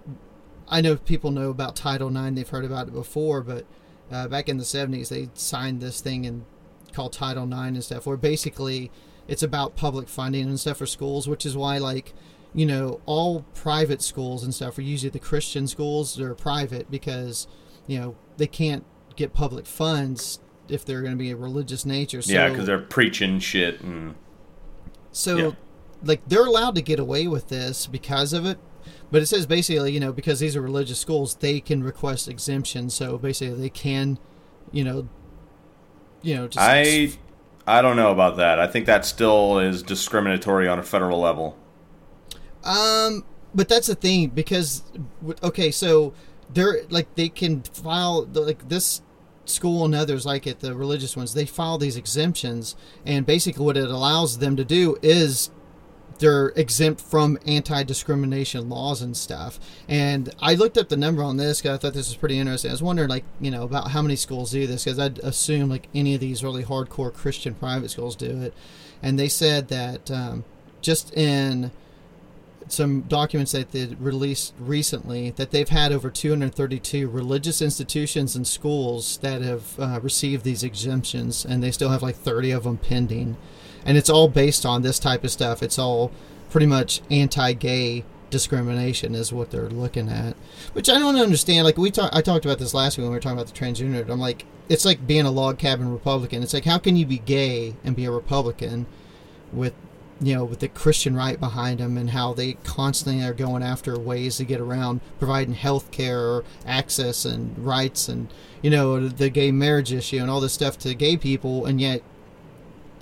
[0.69, 3.67] I know people know about Title IX; they've heard about it before, but
[4.11, 6.45] uh, back in the '70s, they signed this thing and
[6.93, 8.91] called Title IX and stuff, where basically
[9.27, 12.15] it's about public funding and stuff for schools, which is why like
[12.55, 16.15] you know all private schools and stuff are usually the Christian schools.
[16.15, 17.49] They're private because
[17.89, 18.85] you know they can't
[19.17, 22.23] get public funds if they're going to be a religious nature.
[22.23, 24.15] So, yeah, because they're preaching shit and
[25.13, 25.51] so, Yeah.
[26.05, 28.59] like, they're allowed to get away with this because of it.
[29.11, 32.95] But it says basically, you know, because these are religious schools, they can request exemptions.
[32.95, 34.19] So basically, they can,
[34.73, 35.09] you know,
[36.23, 37.13] you know, just I
[37.67, 38.59] I don't know about that.
[38.59, 41.57] I think that still is discriminatory on a federal level.
[42.65, 43.25] Um,
[43.55, 44.83] but that's the thing because
[45.43, 46.13] okay, so
[46.53, 49.03] they're like they can file like this
[49.49, 51.35] school and others like it, the religious ones.
[51.35, 55.51] They file these exemptions, and basically what it allows them to do is
[56.19, 59.59] they're exempt from anti-discrimination laws and stuff.
[59.89, 62.71] And I looked up the number on this because I thought this was pretty interesting.
[62.71, 65.69] I was wondering, like, you know, about how many schools do this because I'd assume
[65.69, 68.55] like any of these really hardcore Christian private schools do it.
[69.03, 70.45] And they said that um,
[70.81, 71.71] just in
[72.69, 79.19] some documents that they released recently that they've had over 232 religious institutions and schools
[79.19, 83.37] that have uh, received these exemptions and they still have like 30 of them pending
[83.85, 86.11] and it's all based on this type of stuff it's all
[86.51, 90.37] pretty much anti-gay discrimination is what they're looking at,
[90.73, 91.65] which I don't understand.
[91.65, 93.59] Like we talked, I talked about this last week when we were talking about the
[93.59, 94.09] transgender.
[94.09, 96.43] I'm like, it's like being a log cabin Republican.
[96.43, 98.87] It's like how can you be gay and be a Republican
[99.53, 99.75] with
[100.21, 103.99] you know with the Christian right behind them and how they constantly are going after
[103.99, 109.53] ways to get around providing health care access and rights and you know the gay
[109.53, 112.03] marriage issue and all this stuff to gay people and yet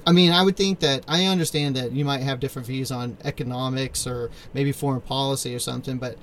[0.07, 3.17] I mean, I would think that I understand that you might have different views on
[3.25, 6.19] economics or maybe foreign policy or something, but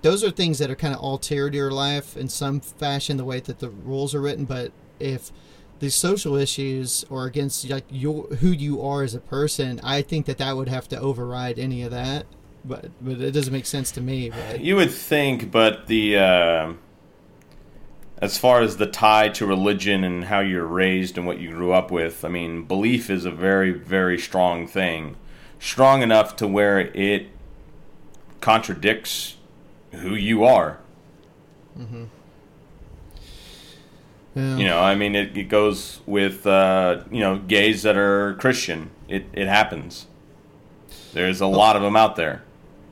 [0.00, 3.40] those are things that are kind of altered your life in some fashion, the way
[3.40, 4.46] that the rules are written.
[4.46, 5.30] But if
[5.80, 10.26] these social issues or against like your who you are as a person, I think
[10.26, 12.26] that that would have to override any of that.
[12.64, 14.30] But but it doesn't make sense to me.
[14.30, 16.72] But You would think, but the uh,
[18.18, 21.72] as far as the tie to religion and how you're raised and what you grew
[21.72, 25.16] up with, I mean, belief is a very very strong thing,
[25.58, 27.28] strong enough to where it
[28.40, 29.36] contradicts
[29.92, 30.78] who you are.
[34.38, 34.56] Yeah.
[34.56, 38.90] You know, I mean, it, it goes with uh, you know gays that are Christian.
[39.08, 40.06] It it happens.
[41.12, 42.42] There's a lot of them out there.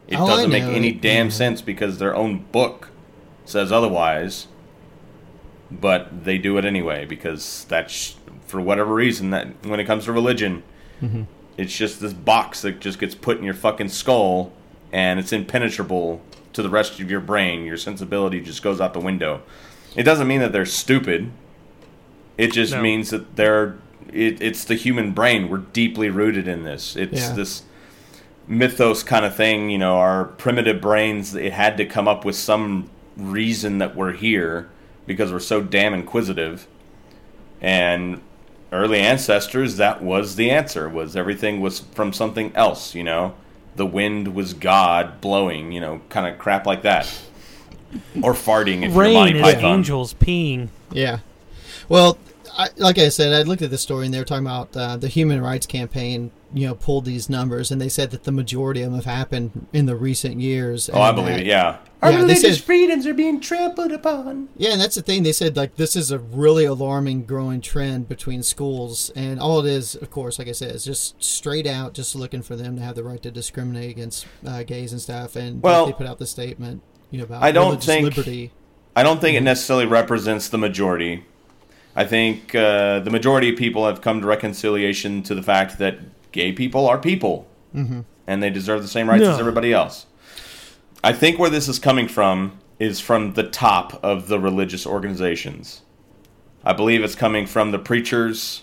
[0.08, 1.32] It doesn't make any It- damn yeah.
[1.32, 2.88] sense because their own book
[3.44, 4.46] says otherwise.
[5.70, 10.12] But they do it anyway because that's for whatever reason that when it comes to
[10.12, 10.62] religion,
[11.02, 11.24] Mm-hmm.
[11.58, 14.52] it's just this box that just gets put in your fucking skull
[14.92, 16.22] and it's impenetrable
[16.54, 17.66] to the rest of your brain.
[17.66, 19.42] Your sensibility just goes out the window.
[19.96, 21.30] It doesn't mean that they're stupid.
[22.38, 22.82] It just No.
[22.82, 23.76] means that they're.
[24.12, 25.48] It, it's the human brain.
[25.48, 26.96] We're deeply rooted in this.
[26.96, 27.32] It's Yeah.
[27.34, 27.62] this
[28.46, 29.70] mythos kind of thing.
[29.70, 31.34] You know, our primitive brains.
[31.34, 34.68] It had to come up with some reason that we're here
[35.06, 36.66] because we're so damn inquisitive.
[37.60, 38.20] And
[38.72, 40.88] early ancestors, that was the answer.
[40.88, 42.94] Was everything was from something else?
[42.94, 43.34] You know,
[43.76, 45.72] the wind was God blowing.
[45.72, 47.12] You know, kind of crap like that.
[48.22, 49.64] Or farting if you're Rain Monty is Python.
[49.64, 50.68] angels peeing.
[50.92, 51.18] Yeah.
[51.88, 52.18] Well,
[52.58, 54.96] I, like I said, I looked at the story and they were talking about uh,
[54.96, 56.30] the Human Rights Campaign.
[56.54, 59.66] You know, pulled these numbers and they said that the majority of them have happened
[59.74, 60.88] in the recent years.
[60.90, 61.46] Oh, I believe that- it.
[61.46, 61.78] Yeah.
[62.02, 64.48] Yeah, religious said, freedoms are being trampled upon.
[64.56, 65.24] yeah, and that's the thing.
[65.24, 69.66] They said like this is a really alarming, growing trend between schools, and all it
[69.68, 72.82] is, of course, like I said, is just straight out, just looking for them to
[72.82, 75.34] have the right to discriminate against uh, gays and stuff.
[75.36, 76.82] And Well, they put out the statement,
[77.16, 78.52] you know, about I don't think- liberty.
[78.94, 81.24] I don't think it necessarily represents the majority.
[81.94, 85.98] I think uh, the majority of people have come to reconciliation to the fact that
[86.32, 88.00] gay people are people, mm-hmm.
[88.26, 89.32] and they deserve the same rights No.
[89.32, 90.06] as everybody else.
[91.04, 95.82] I think where this is coming from is from the top of the religious organizations.
[96.64, 98.62] I believe it's coming from the preachers,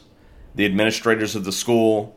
[0.56, 2.16] the administrators of the school,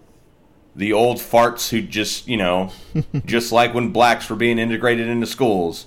[0.74, 2.72] the old farts who just, you know,
[3.26, 5.86] just like when blacks were being integrated into schools,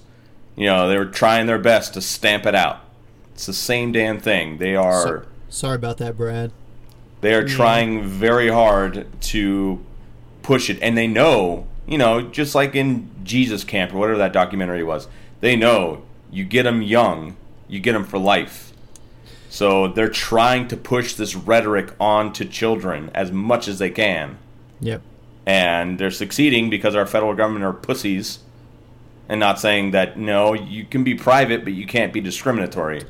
[0.59, 2.81] you know, they were trying their best to stamp it out.
[3.33, 4.57] It's the same damn thing.
[4.57, 6.51] They are So- sorry about that, Brad.
[7.21, 9.79] they are trying very hard to
[10.43, 14.33] push it, and they know, you know, just like in Jesus Camp or whatever that
[14.33, 15.07] documentary was,
[15.39, 17.37] they know you get them young,
[17.69, 18.73] you get them for life.
[19.49, 24.37] So they're trying to push this rhetoric onto children as much as they can,
[24.81, 25.01] Yep.
[25.45, 28.39] and they're succeeding because our federal government are pussies,
[29.29, 33.03] and not saying that no, you can be private, but you can't be discriminatory.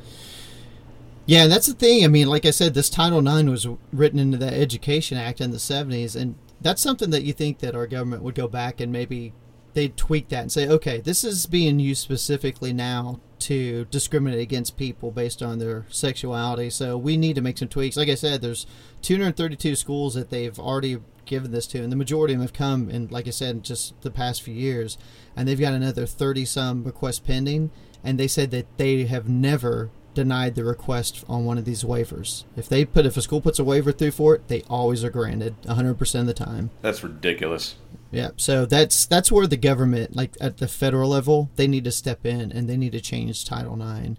[1.25, 2.03] Yeah, and that's the thing.
[2.03, 5.51] I mean, like I said, this Title IX was written into the Education Act in
[5.51, 8.91] the 70s, and that's something that you think that our government would go back and
[8.91, 9.33] maybe
[9.73, 14.75] they'd tweak that and say, okay, this is being used specifically now to discriminate against
[14.75, 16.69] people based on their sexuality.
[16.69, 17.95] So we need to make some tweaks.
[17.95, 18.65] Like I said, there's
[19.03, 20.97] 232 schools that they've already
[21.29, 23.61] given this to, and the majority of them have come in, like I said, in
[23.61, 24.97] just the past few years,
[25.35, 27.71] and they've got another 30 some requests pending,
[28.03, 32.43] and they said that they have never denied the request on one of these waivers.
[32.57, 35.09] If they put if a school puts a waiver through for it, they always are
[35.09, 36.71] granted 100% of the time.
[36.81, 37.75] That's ridiculous.
[38.11, 41.91] Yeah, so that's that's where the government, like at the federal level, they need to
[41.91, 44.15] step in and they need to change Title IX.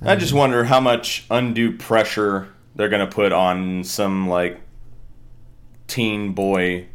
[0.00, 4.60] I just wonder how much undue pressure they're going to put on some like
[5.86, 6.86] teen boy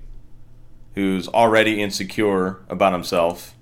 [0.95, 3.56] who's already insecure about himself.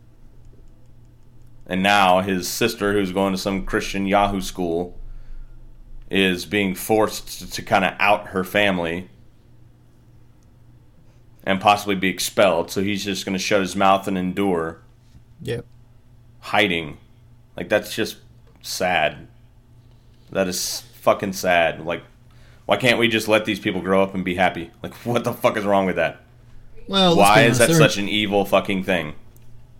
[1.68, 4.98] And now his sister, who's going to some Christian Yahoo school,
[6.10, 9.10] is being forced to, to kind of out her family
[11.44, 12.72] and possibly be expelled.
[12.72, 14.80] So he's just going to shut his mouth and endure
[15.42, 15.66] Yep.
[16.40, 16.98] hiding.
[17.56, 18.18] Like that's just
[18.62, 19.28] sad.
[20.32, 21.86] That is fucking sad.
[21.86, 22.04] Like
[22.70, 24.70] why can't we just let these people grow up and be happy?
[24.84, 26.22] Like what the fuck is wrong with that?
[26.88, 29.16] Well, Why is that such an evil fucking thing?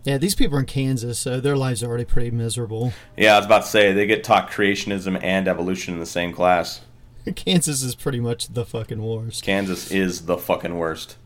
[0.02, 2.92] Yeah, these people are in Kansas, so their lives are already pretty miserable.
[3.16, 6.32] Yeah, I was about to say they get taught creationism and evolution in the same
[6.32, 6.80] class.
[7.36, 9.44] Kansas is pretty much the fucking worst.
[9.44, 11.16] Kansas is the fucking worst.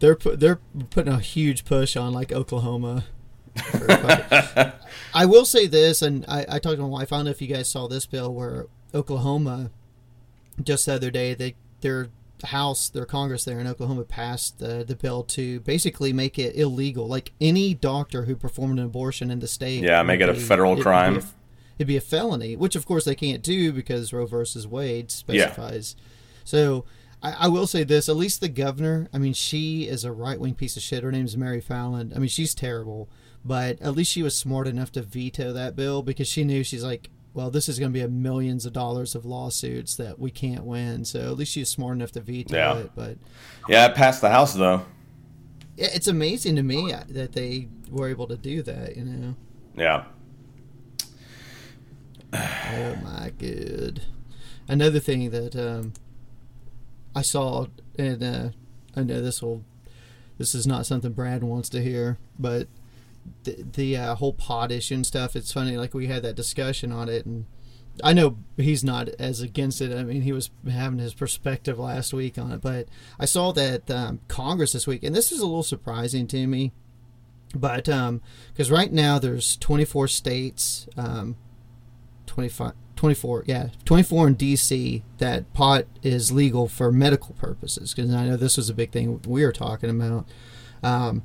[0.00, 3.04] They're pu- they're putting a huge push on like Oklahoma.
[5.14, 7.12] I will say this, and I, I talked to my wife.
[7.12, 9.70] I don't know if you guys saw this bill where Oklahoma
[10.62, 12.08] just the other day they their
[12.44, 17.06] house their Congress there in Oklahoma passed the the bill to basically make it illegal.
[17.06, 20.72] Like any doctor who performed an abortion in the state, Yeah, make it a federal
[20.72, 21.16] it'd be crime.
[21.18, 21.22] a-
[21.78, 25.94] it'd be a felony, which of course they can't do because Roe versus Wade specifies.
[25.98, 26.04] Yeah.
[26.44, 26.84] So
[27.22, 30.38] I, I will say this: at least the governor, I mean, she is a right
[30.40, 31.04] wing piece of shit.
[31.04, 32.12] Her name's Mary Fallin.
[32.14, 33.08] I mean, she's terrible,
[33.44, 36.82] but at least she was smart enough to veto that bill because she knew she's
[36.84, 40.30] like, well, this is going to be a millions of dollars of lawsuits that we
[40.30, 41.04] can't win.
[41.04, 42.76] So at least she was smart enough to veto Yeah.
[42.78, 42.90] it.
[42.94, 43.16] But
[43.68, 44.84] Yeah, it passed the House though.
[45.76, 48.96] yeah, it's amazing to me that they were able to do that.
[48.96, 49.34] You know.
[49.76, 50.04] Yeah.
[52.34, 54.02] Oh my god!
[54.66, 55.92] Another thing that um,
[57.14, 57.66] I saw,
[57.98, 58.48] and uh,
[58.96, 59.64] I know this will,
[60.38, 62.68] this is not something Brad wants to hear, but
[63.44, 65.36] the the uh, whole pot issue and stuff.
[65.36, 67.46] It's funny, like we had that discussion on it, and
[68.02, 69.96] I know he's not as against it.
[69.96, 73.90] I mean, he was having his perspective last week on it, but I saw that
[73.90, 76.72] um, Congress this week, and this is a little surprising to me.
[77.54, 81.36] But because right now there's 24 states, um,
[82.26, 87.92] 25, 24, yeah, 24 in DC that pot is legal for medical purposes.
[87.92, 90.26] Because I know this was a big thing we were talking about.
[90.82, 91.22] Um,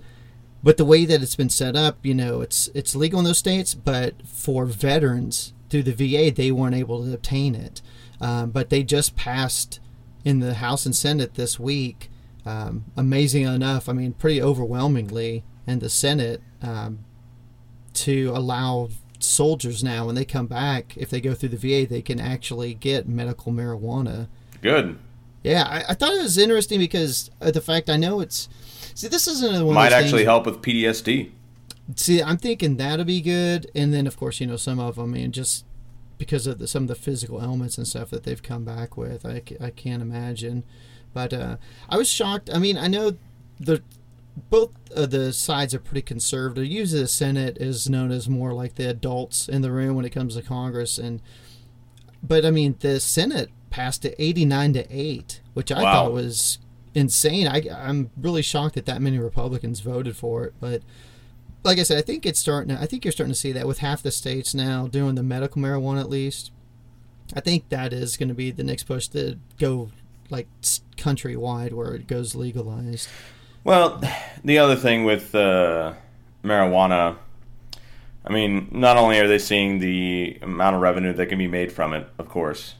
[0.63, 3.38] but the way that it's been set up, you know, it's it's legal in those
[3.38, 7.82] states, but for veterans through the VA, they weren't able to obtain it.
[8.20, 9.80] Um, but they just passed
[10.26, 12.10] in the House and Senate this week.
[12.46, 17.00] Um, amazing enough, I mean, pretty overwhelmingly in the Senate um,
[17.93, 18.89] to allow
[19.20, 22.74] soldiers now when they come back, if they go through the VA, they can actually
[22.74, 24.28] get medical marijuana.
[24.62, 24.98] Good.
[25.43, 28.50] Yeah, I, I thought it was interesting because of the fact I know it's.
[28.98, 31.30] See, this isn't one of Might actually things- help with PTSD.
[31.96, 35.14] See, I'm thinking that'll be good, and then of course, you know, some of them,
[35.14, 35.66] I mean, just
[36.18, 39.24] because of the, some of the physical elements and stuff that they've come back with,
[39.24, 40.64] I, I can't imagine.
[41.14, 41.58] But uh,
[41.88, 42.50] I was shocked.
[42.52, 43.12] I mean, I know
[43.60, 43.84] the
[44.50, 46.66] both of the sides are pretty conservative.
[46.66, 50.10] Usually, the Senate is known as more like the adults in the room when it
[50.10, 51.22] comes to Congress, and
[52.24, 55.94] but I mean, the Senate passed it 89 to eight, which I Wow.
[56.06, 56.58] thought was
[56.98, 57.48] insane.
[57.48, 60.82] I, I'm really shocked that that many Republicans voted for it, but
[61.64, 62.76] like I said, I think it's starting.
[62.76, 65.24] To, I think you're starting to see that with half the states now doing the
[65.24, 66.52] medical marijuana at least.
[67.36, 69.92] I think that is going to be the next push to go
[70.30, 70.48] like
[70.96, 73.10] countrywide where it goes legalized.
[73.64, 74.02] Well,
[74.44, 75.94] the other thing with uh,
[76.44, 77.18] marijuana,
[78.26, 81.72] I mean, not only are they seeing the amount of revenue that can be made
[81.72, 82.76] from it, of course,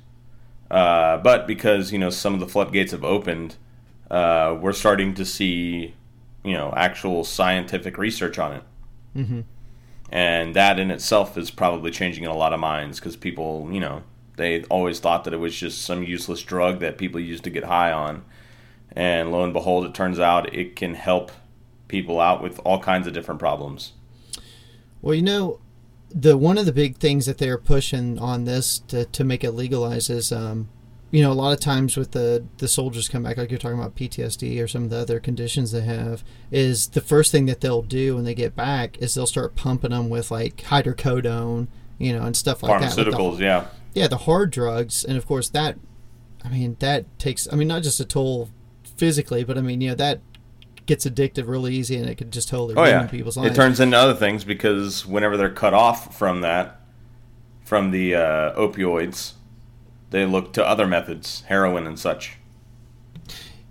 [0.72, 3.58] uh, but because you know some of the floodgates have opened,
[4.10, 5.94] uh, we're starting to see,
[6.44, 8.64] you know, actual scientific research on it,
[9.14, 9.42] hmm
[10.10, 13.80] and that in itself is probably changing in a lot of minds because people, you
[13.80, 14.04] know,
[14.38, 17.66] they always thought that it was just some useless drug that people used to get
[17.66, 18.24] high on,
[18.94, 21.32] and lo and behold, it turns out it can help
[21.88, 23.94] people out with all kinds of different problems.
[25.02, 25.60] Well, you know,
[26.10, 29.52] the one of the big things that they're pushing on this to, to make it
[29.52, 30.70] legalized is, um,
[31.10, 33.80] you know, a lot of times with the the soldiers come back, like you're talking
[33.80, 37.62] about PTSD or some of the other conditions they have, is the first thing that
[37.62, 41.68] they'll do when they get back is they'll start pumping them with like hydrocodone,
[41.98, 42.92] you know, and stuff like that.
[42.92, 43.68] Pharmaceuticals, yeah.
[43.94, 45.78] yeah, the hard drugs, and of course that,
[46.44, 48.50] I mean, that takes, I mean, not just a toll
[48.98, 50.20] physically, but I mean, you know, that
[50.88, 53.52] gets addictive really easy, and it could just totally Oh ruin yeah, people's lives.
[53.52, 56.82] it turns into other things because whenever they're cut off from that,
[57.64, 59.34] from the uh, opioids,
[60.10, 62.38] they look to other methods, heroin and such.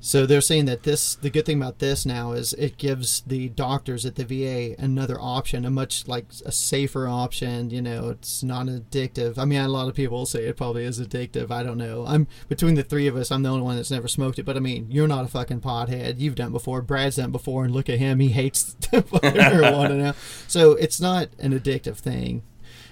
[0.07, 3.49] So they're saying that this, the good thing about this now is it gives the
[3.49, 7.71] doctors at the VA another option, a much like a safer option.
[7.71, 9.37] You know, it's not addictive.
[9.37, 11.50] I mean, a lot of people say it probably is addictive.
[11.50, 12.04] I don't know.
[12.06, 13.33] I'm between the three of us.
[13.33, 14.44] I'm the only one that's never smoked it.
[14.44, 16.21] But I mean, you're not a fucking pothead.
[16.21, 16.83] You've done it before.
[16.83, 18.21] Brad's done it before, and look at him.
[18.21, 20.15] He hates marijuana now.
[20.46, 22.44] So it's not an addictive thing.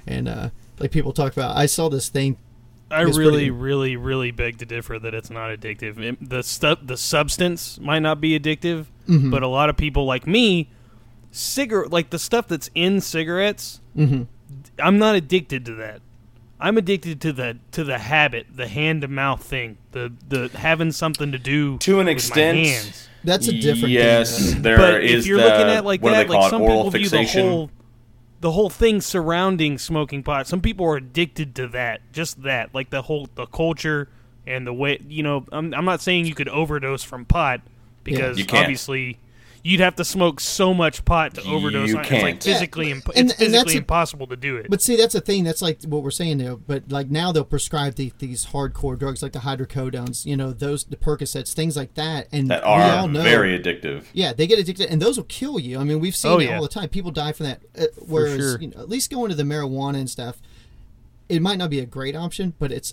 [0.04, 0.50] And uh,
[0.80, 2.38] like people talk about, I saw this thing
[2.94, 5.98] I really, pretty- really, really beg to differ that it's not addictive.
[5.98, 9.30] It- the stuff, the substance might not be addictive, Mm-hmm.
[9.30, 10.70] but a lot of people like me,
[11.30, 14.26] cigarette, like the stuff that's in cigarettes, Mhm.
[14.82, 16.00] I'm not addicted to that.
[16.60, 20.92] I'm addicted to the to the habit, the hand to mouth thing, the the having
[20.92, 23.08] something to do To an with extent, my hands.
[23.24, 24.62] That's a different Yes, thing.
[24.62, 26.62] there but is if you're the, looking at like what that, they call like some
[26.62, 27.46] Oral people view fixation.
[27.46, 27.70] the whole
[28.44, 30.46] the whole thing surrounding smoking pot.
[30.46, 34.06] Some people are addicted to that, just that, like the whole the culture
[34.46, 35.46] and the way you know.
[35.50, 37.62] I'm I'm not saying you could overdose from pot
[38.02, 39.16] because You obviously
[39.66, 41.88] you'd have to smoke so much pot to overdose.
[41.88, 42.12] You on it.
[42.12, 44.66] It's like physically, Yeah, imp- and- it's and physically a- impossible to do it.
[44.68, 45.42] But see, that's the thing.
[45.42, 46.54] That's like what we're saying there.
[46.56, 50.84] But like now they'll prescribe the, these hardcore drugs like the hydrocodones, you know, those
[50.84, 52.28] the Percocets, things like that.
[52.30, 54.04] And that we all are know, very addictive.
[54.12, 55.78] yeah, they get addicted, and those will kill you.
[55.78, 56.56] I mean, we've seen Oh, it yeah.
[56.56, 56.90] all the time.
[56.90, 57.62] People die from that.
[57.76, 58.60] Uh, whereas, sure.
[58.60, 60.42] you know, at least going to the marijuana and stuff,
[61.28, 62.92] it might not be a great option, but it's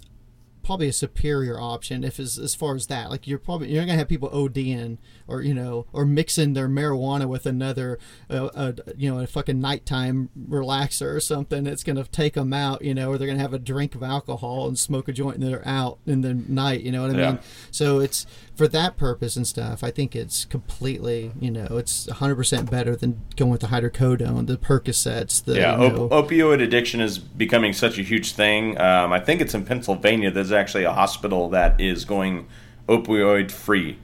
[0.63, 3.09] probably a superior option if as, as far as that.
[3.09, 4.97] Like you're probably you're not gonna have people ODing
[5.27, 7.97] or you know or mixing their marijuana with another,
[8.29, 11.65] uh, uh, you know, a fucking nighttime relaxer or something.
[11.67, 14.67] It's gonna take them out, you know, or they're gonna have a drink of alcohol
[14.67, 16.81] and smoke a joint and they're out in the night.
[16.81, 17.27] You know what I Yeah.
[17.31, 17.39] mean?
[17.71, 19.83] So it's for that purpose and stuff.
[19.83, 24.57] I think it's completely, you know, it's 100% better than going with the hydrocodone, the
[24.57, 28.79] Percocets, the Yeah, you op- opioid addiction is becoming such a huge thing.
[28.79, 30.29] Um, I think it's in Pennsylvania.
[30.31, 32.47] There's actually a hospital that is going
[32.87, 33.97] opioid free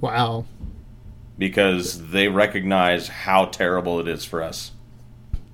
[0.00, 0.44] wow.
[1.38, 4.72] because they recognize how terrible it is for us.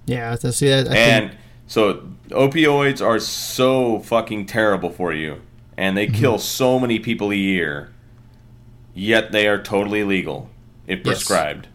[0.07, 0.89] Yeah, to see that.
[0.89, 5.41] I and think, so opioids are so fucking terrible for you,
[5.77, 6.17] and they Mm-hmm.
[6.17, 7.93] kill so many people a year.
[8.95, 10.49] Yet they are totally legal
[10.87, 11.07] if Yes.
[11.07, 11.69] prescribed.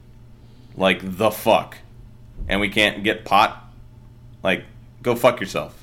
[0.75, 1.77] Like the fuck,
[2.47, 3.71] and we can't get pot.
[4.41, 4.63] Like,
[5.03, 5.77] go fuck yourself.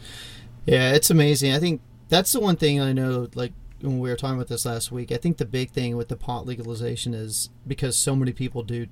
[0.66, 1.52] yeah, it's amazing.
[1.52, 3.28] I think that's the one thing I know.
[3.34, 6.08] Like when we were talking about this last week, I think the big thing with
[6.08, 8.86] the pot legalization is because so many people do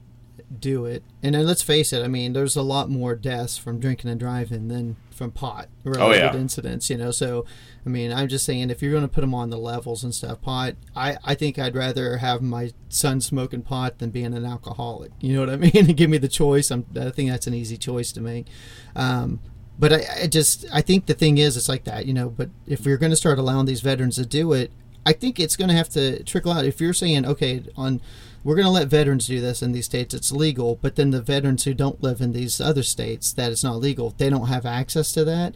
[0.61, 1.03] do it.
[1.23, 4.21] And then let's face it, I mean, there's a lot more deaths from drinking and
[4.21, 6.37] driving than from pot related Oh, yeah.
[6.37, 7.11] incidents, you know.
[7.11, 7.47] So,
[7.85, 10.15] I mean, I'm just saying if you're going to put them on the levels and
[10.15, 14.45] stuff, pot, I, I think I'd rather have my son smoking pot than being an
[14.45, 15.11] alcoholic.
[15.21, 15.73] You know what I mean?
[15.75, 16.71] and give me the choice.
[16.71, 18.47] I'm, I think that's an easy choice to make.
[18.95, 19.41] Um,
[19.79, 22.29] but I, I just I think the thing is it's like that, you know.
[22.29, 24.71] But if we're going to start allowing these veterans to do it,
[25.05, 26.65] I think it's going to have to trickle out.
[26.65, 28.01] If you're saying okay, on
[28.45, 31.21] we're going to let veterans do this in these states, it's legal, but then the
[31.21, 34.65] veterans who don't live in these other states that it's not legal, they don't have
[34.65, 35.55] access to that.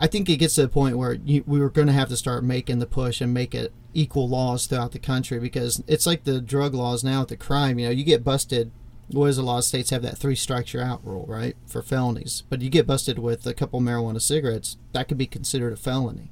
[0.00, 2.16] I think it gets to the point where you, we were going to have to
[2.16, 6.24] start making the push and make it equal laws throughout the country because it's like
[6.24, 7.78] the drug laws now with the crime.
[7.78, 8.70] You know, you get busted.
[9.10, 12.42] Is a lot of states have that three strikes you're out rule, right, for felonies.
[12.50, 16.30] But you get busted with a couple marijuana cigarettes, that could be considered a felony.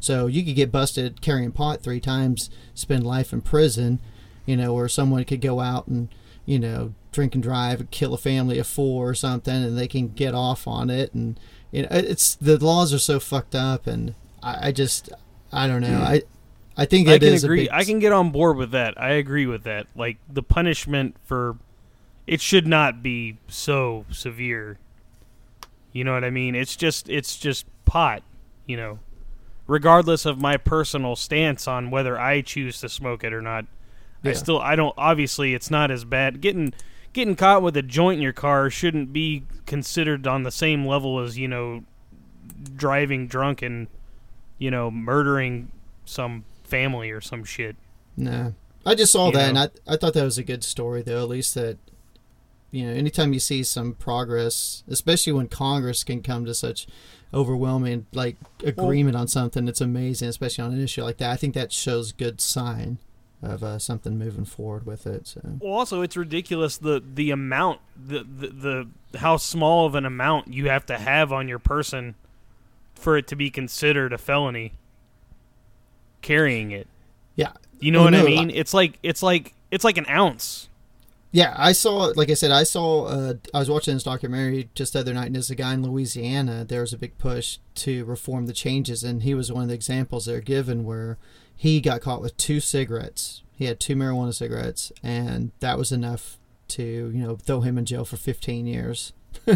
[0.00, 4.00] So you could get busted carrying pot three times, spend life in prison,
[4.46, 6.08] you know, or someone could go out and,
[6.44, 9.88] you know, drink and drive and kill a family of four or something and they
[9.88, 11.40] can get off on it and
[11.72, 15.10] you know it's the laws are so fucked up and I, I just
[15.50, 15.96] I don't know.
[15.96, 16.04] Hmm.
[16.04, 16.22] I
[16.76, 17.60] I think I can is a agree.
[17.62, 19.00] big- I can get on board with that.
[19.00, 19.86] I agree with that.
[19.96, 21.56] Like the punishment for
[22.28, 24.78] it should not be so severe.
[25.92, 26.54] You know what I mean?
[26.54, 28.22] It's just it's just pot,
[28.66, 28.98] you know.
[29.66, 33.64] Regardless of my personal stance on whether I choose to smoke it or not.
[34.24, 36.40] I still I don't obviously it's not as bad.
[36.42, 36.74] Getting
[37.14, 41.18] getting caught with a joint in your car shouldn't be considered on the same level
[41.20, 41.82] as, you know,
[42.76, 43.86] driving drunk and
[44.58, 45.70] you know, murdering
[46.04, 47.76] some family or some shit.
[48.16, 48.54] No,
[48.84, 49.60] I just saw You that, know?
[49.62, 51.22] and I I thought that was a good story, though.
[51.22, 51.78] At least that,
[52.70, 56.86] you know, anytime you see some progress, especially when Congress can come to such
[57.32, 60.28] overwhelming like agreement on something, it's amazing.
[60.28, 62.98] Especially on an issue like that, I think that shows good sign
[63.42, 65.26] of uh, something moving forward with it.
[65.28, 70.04] So Well, also it's ridiculous the the amount the, the the how small of an
[70.04, 72.16] amount you have to have on your person
[72.94, 74.72] for it to be considered a felony.
[76.20, 76.88] Carrying it,
[77.36, 78.50] yeah, you know Oh, what I no, mean?
[78.50, 80.67] It's like it's like it's like an ounce.
[81.30, 82.12] Yeah, I saw.
[82.16, 83.04] Like I said, I saw.
[83.06, 85.82] Uh, I was watching this documentary just the other night, and there's a guy in
[85.82, 86.64] Louisiana.
[86.64, 89.74] There was a big push to reform the changes, and he was one of the
[89.74, 91.18] examples they're given where
[91.54, 93.42] he got caught with two cigarettes.
[93.52, 97.84] He had two marijuana cigarettes, and that was enough to you know throw him in
[97.84, 99.12] jail for 15 years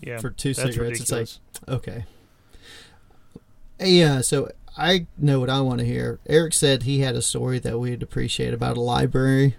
[0.00, 1.00] Yeah, for two cigarettes.
[1.00, 1.28] It's like
[1.68, 2.04] okay.
[3.78, 6.18] Yeah, so I know what I want to hear.
[6.26, 9.56] Eric said he had a story that we'd appreciate about a library.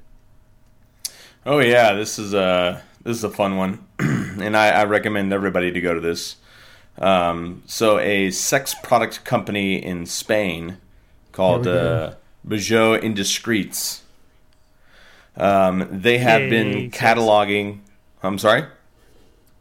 [1.45, 5.71] Oh yeah, this is a this is a fun one, and I, I recommend everybody
[5.71, 6.37] to go to this.
[6.97, 10.77] Um, so a sex product company in Spain
[11.31, 12.13] called Here we uh,
[12.47, 14.03] Bijoux Indiscrets.
[15.35, 17.03] Um, they have Yay, been sex.
[17.03, 17.79] cataloging.
[18.21, 18.65] I'm sorry.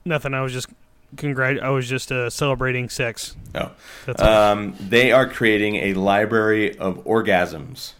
[0.05, 0.35] Nothing.
[0.35, 0.69] I was just
[1.17, 1.63] congrat.
[1.63, 3.35] I was just uh, celebrating sex.
[3.55, 3.73] No.
[4.07, 4.23] That's.
[4.23, 7.95] Um, they are creating a library of orgasms.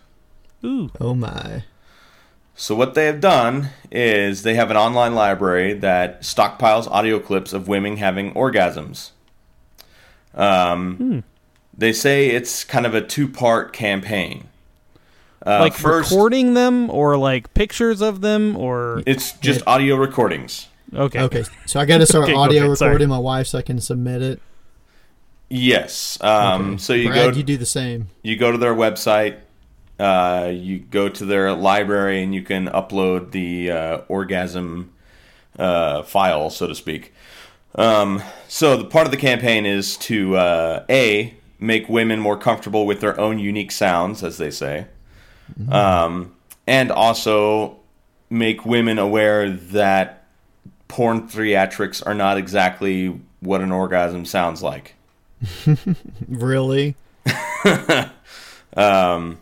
[0.65, 0.91] Ooh.
[1.01, 1.65] Oh my.
[2.55, 7.53] So what they have done is they have an online library that stockpiles audio clips
[7.53, 9.11] of women having orgasms.
[10.35, 11.25] Um,
[11.77, 14.49] They say it's kind of a two-part campaign.
[15.45, 20.69] Uh, like first, recording them or like pictures of them or it's just audio recordings.
[20.95, 21.21] okay.
[21.23, 22.91] Okay, so I got to start Okay, go audio ahead, sorry.
[22.91, 24.41] recording my wife so I can submit it.
[25.49, 26.17] Yes.
[26.21, 26.77] Um, Okay.
[26.79, 28.09] So you Brad, go you do the same.
[28.23, 29.39] you go to their website,
[30.03, 34.93] uh, you go to their library, and you can upload the uh, orgasm
[35.59, 37.15] uh, file, so to speak.
[37.77, 42.85] Um, so the part of the campaign is to uh, a make women more comfortable
[42.85, 44.87] with their own unique sounds, as they say,
[45.71, 46.35] um,
[46.67, 47.79] and also
[48.29, 50.25] make women aware that
[50.89, 54.95] porn theatrics are not exactly what an orgasm sounds like.
[56.29, 56.97] Really?
[58.75, 59.39] Um,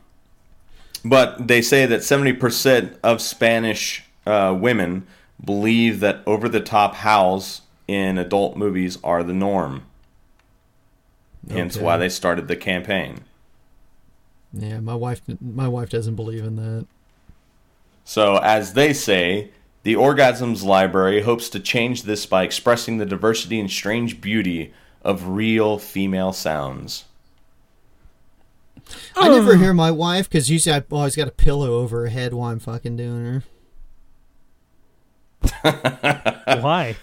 [1.05, 5.07] but they say that 70% of Spanish uh, women
[5.43, 9.85] believe that over the top howls in adult movies are the norm.
[11.49, 13.21] Hence why they started the campaign.
[14.53, 15.23] Yeah, my wife.
[15.41, 16.87] My wife doesn't believe in that.
[18.05, 19.51] So, as they say,
[19.83, 24.73] the Orgasms Library hopes to change this by expressing the diversity and strange beauty
[25.03, 27.05] of real female sounds.
[29.17, 32.33] I never hear my wife because usually I always got a pillow over her head
[32.35, 33.43] while I'm fucking doing her.
[36.61, 36.97] Why?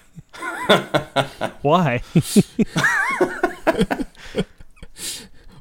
[1.62, 2.02] Why?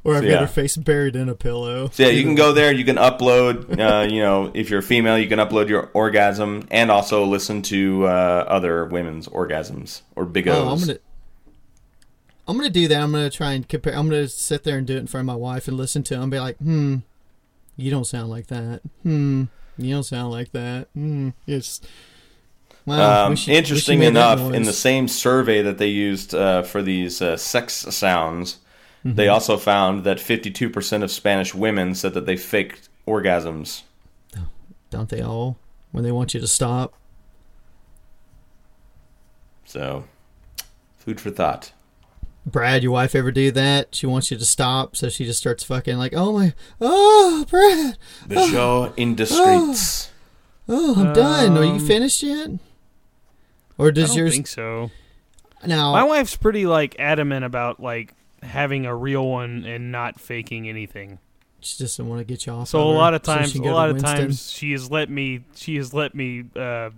[0.03, 0.39] Or I've So, got yeah.
[0.39, 1.89] her face buried in a pillow.
[1.91, 2.71] So yeah, you can go there.
[2.71, 3.77] You can upload.
[3.77, 7.61] Uh, you know, if you're a female, you can upload your orgasm and also listen
[7.63, 10.55] to uh, other women's orgasms or big O's.
[10.55, 10.99] Oh, I'm gonna.
[12.47, 13.01] I'm gonna do that.
[13.01, 13.93] I'm gonna try and compare.
[13.95, 16.13] I'm gonna sit there and do it in front of my wife and listen to
[16.13, 16.97] it and be like, "Hmm,
[17.75, 18.81] you don't sound like that.
[19.03, 19.45] Hmm,
[19.77, 20.87] you don't sound like that.
[20.93, 21.81] Hmm, it's."
[22.85, 23.25] Wow.
[23.25, 26.63] Um, wish you- wish you interesting enough, in the same survey that they used uh,
[26.63, 28.59] for these uh, sex sounds,
[29.05, 29.15] Mm-hmm.
[29.15, 33.83] they also found that 52% of Spanish women said that they faked orgasms.
[34.89, 35.55] don't they all
[35.91, 36.93] when they want you to stop?
[39.65, 40.05] So,
[40.97, 41.71] food for thought.
[42.47, 43.93] Brad, your wife ever do that?
[43.93, 47.97] She wants you to stop, so she just starts fucking like, "Oh my, oh Brad,
[48.25, 50.11] The show in the streets.
[50.69, 51.57] oh I'm done.
[51.57, 52.51] Are you Um, finished yet?"
[53.77, 54.91] Or I does don't yours think so.
[55.65, 55.91] now?
[55.91, 61.19] My wife's pretty like adamant about like having a real one and not faking anything.
[61.59, 62.69] She just doesn't want to get you off.
[62.69, 64.17] So of a lot of times, she a can go to lot of Winston.
[64.17, 65.43] times, she has let me.
[65.55, 66.91] She has let me, uh,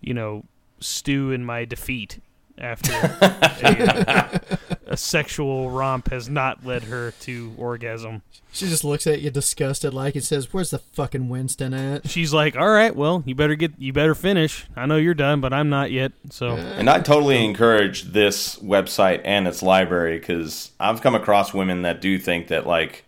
[0.00, 0.44] you know,
[0.80, 2.20] stew in my defeat
[2.58, 4.56] after a, uh,
[4.94, 8.22] a sexual romp has not led her to orgasm.
[8.52, 12.32] She just looks at you disgusted, like and says, "Where's the fucking Winston at?" She's
[12.32, 14.66] like, "All right, well, you better get, you better finish.
[14.76, 19.20] I know you're done, but I'm not yet." So And I totally encourage this website
[19.24, 23.04] and its library because I've come across women that do think that like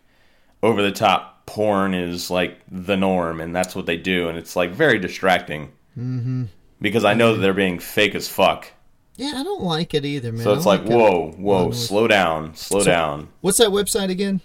[0.65, 4.57] over the top porn is like the norm and that's what they do, and it's
[4.57, 5.71] like very distracting.
[5.97, 6.47] Mm-hmm.
[6.81, 8.73] Because I know that they're being fake as fuck.
[9.17, 10.43] Yeah, I don't like it either, man.
[10.43, 10.89] So it's like, it.
[10.89, 11.87] whoa, whoa, noise.
[11.89, 13.29] slow down, slow So- down.
[13.41, 14.41] What's that website again?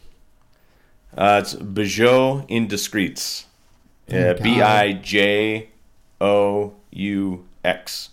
[1.17, 3.45] Uh, it's Bijoux Indiscrets.
[4.09, 4.43] Oh, Uh, God.
[4.43, 5.69] B I J
[6.22, 8.09] O U X.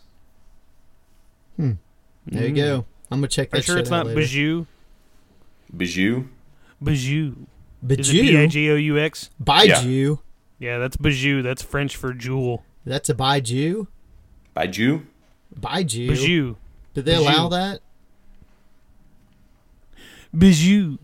[1.56, 2.84] There you go.
[3.10, 4.20] I'm gonna check are that you sure shit it's out not later.
[4.20, 4.66] Bijou?
[5.74, 6.24] Bijou.
[6.82, 7.46] Bijou.
[7.88, 9.30] Is it B I Bijou, J O U X?
[9.42, 10.18] Bijou.
[10.58, 11.40] Yeah, that's Bijou.
[11.42, 12.64] That's French for jewel.
[12.84, 13.86] That's a Bijou.
[14.54, 15.02] Bijou.
[15.54, 16.08] Bijou.
[16.08, 16.56] Bijou.
[16.94, 17.22] Did they Bijou.
[17.28, 17.80] allow that?
[20.36, 20.98] Bijou.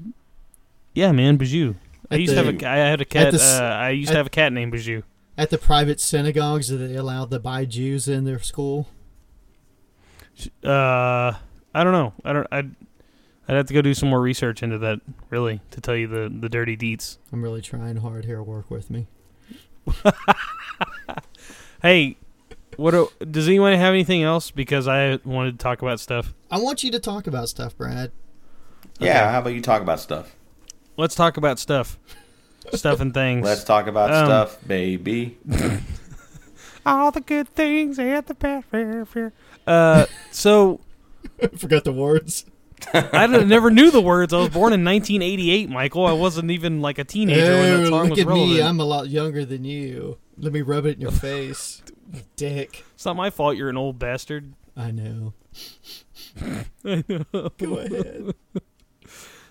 [0.95, 1.75] Yeah, man, Bijou.
[2.11, 2.69] I At used to have a.
[2.69, 3.33] I had a cat.
[3.33, 5.03] the uh, I used at- to have a cat named Bijou.
[5.37, 8.87] At the private synagogues, did they allow the Bijous in their school?
[10.63, 11.33] Uh,
[11.75, 12.13] I don't know.
[12.25, 12.47] I don't.
[12.53, 12.75] I'd.
[13.49, 16.33] I'd have to go do some more research into that, really, to tell you the
[16.35, 17.19] the dirty deets.
[17.33, 18.43] I'm really trying hard here.
[18.43, 19.07] Work with me.
[21.83, 22.17] Hey,
[22.77, 24.51] what do, does anyone have anything else?
[24.51, 26.33] Because I wanted to talk about stuff.
[26.51, 28.11] I want you to talk about stuff, Brad.
[29.01, 30.35] Yeah, how about you talk about stuff?
[30.97, 31.99] Let's talk about stuff,
[32.73, 33.45] stuff and things.
[33.47, 35.39] Let's talk about Um, stuff, baby.
[36.87, 38.65] all the good things and the bad.
[38.67, 39.33] fair, fair.
[39.67, 40.81] Uh, so
[41.57, 42.45] forgot the words.
[42.93, 44.35] I never knew the words.
[44.35, 46.07] I was born in 1988, Michael.
[46.07, 48.51] I wasn't even like a teenager when that Oh, song look was at relevant.
[48.53, 48.63] me.
[48.63, 50.19] I'm a lot younger than you.
[50.39, 51.83] Let me rub it in your face.
[52.37, 52.85] Dick.
[52.95, 53.57] It's not my fault.
[53.57, 54.53] You're an old bastard.
[54.77, 55.33] I know.
[56.85, 57.51] I know.
[57.59, 58.35] Go ahead.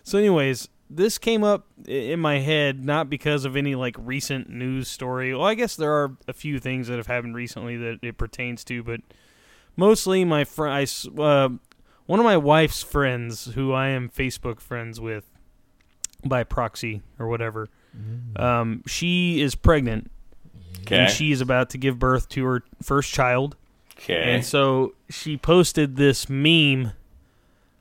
[0.05, 4.89] So, anyways, this came up in my head not because of any like recent news
[4.89, 5.33] story.
[5.33, 8.65] Well, I guess there are a few things that have happened recently that it pertains
[8.65, 8.99] to, but
[9.77, 10.85] mostly my friend,
[11.17, 11.49] uh,
[12.05, 15.23] one of my wife's friends, who I am Facebook friends with
[16.25, 17.69] by proxy or whatever.
[18.35, 20.11] Um, she is pregnant
[20.85, 20.97] Okay.
[20.97, 23.55] and she is about to give birth to her first child.
[23.97, 24.33] okay.
[24.33, 26.91] And so she posted this meme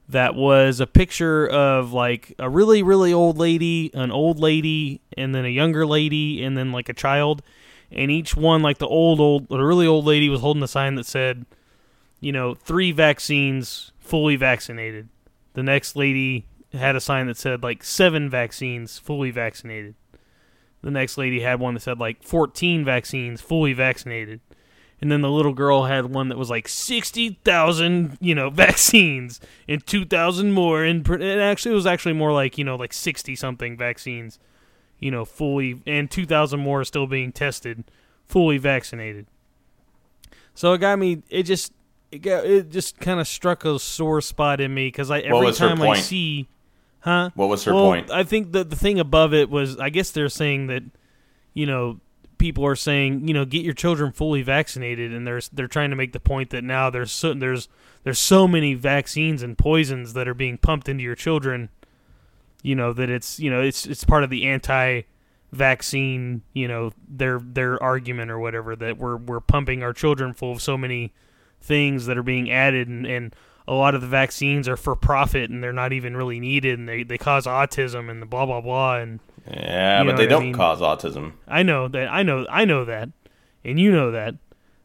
[0.08, 5.34] that was a picture of like a really, really old lady, an old lady, and
[5.34, 7.42] then a younger lady, and then like a child.
[7.90, 10.94] And each one, like the old, old, the really old lady was holding a sign
[10.94, 11.44] that said,
[12.20, 15.08] you know, three vaccines fully vaccinated.
[15.54, 19.94] The next lady had a sign that said like seven vaccines fully vaccinated.
[20.82, 24.40] The next lady had one that said like 14 vaccines fully vaccinated.
[25.00, 29.84] And then the little girl had one that was like 60,000, you know, vaccines and
[29.84, 30.84] 2,000 more.
[30.84, 34.38] And pr- it actually it was actually more like, you know, like 60 something vaccines,
[34.98, 37.84] you know, fully and 2,000 more still being tested,
[38.26, 39.26] fully vaccinated.
[40.54, 41.72] So it got me it just
[42.10, 45.52] it got it just kind of struck a sore spot in me cuz I every
[45.52, 46.48] time I see
[47.02, 48.10] huh what was her well, point?
[48.10, 50.82] I think that the thing above it was, I guess they're saying that,
[51.54, 52.00] you know,
[52.38, 55.96] people are saying, you know, get your children fully vaccinated, and there's they're trying to
[55.96, 57.68] make the point that now there's so, there's
[58.02, 61.68] there's so many vaccines and poisons that are being pumped into your children,
[62.62, 67.38] you know, that it's you know it's it's part of the anti-vaccine, you know, their
[67.38, 71.12] their argument or whatever that we're we're pumping our children full of so many
[71.60, 73.06] things that are being added and.
[73.06, 73.36] and
[73.72, 76.86] a lot of the vaccines are for profit and they're not even really needed and
[76.86, 78.98] they, they cause autism and the blah blah blah.
[78.98, 79.18] And
[79.50, 80.54] yeah, but they don't mean?
[80.54, 81.32] cause autism.
[81.48, 83.08] I know that I know I know that.
[83.64, 84.34] And you know that.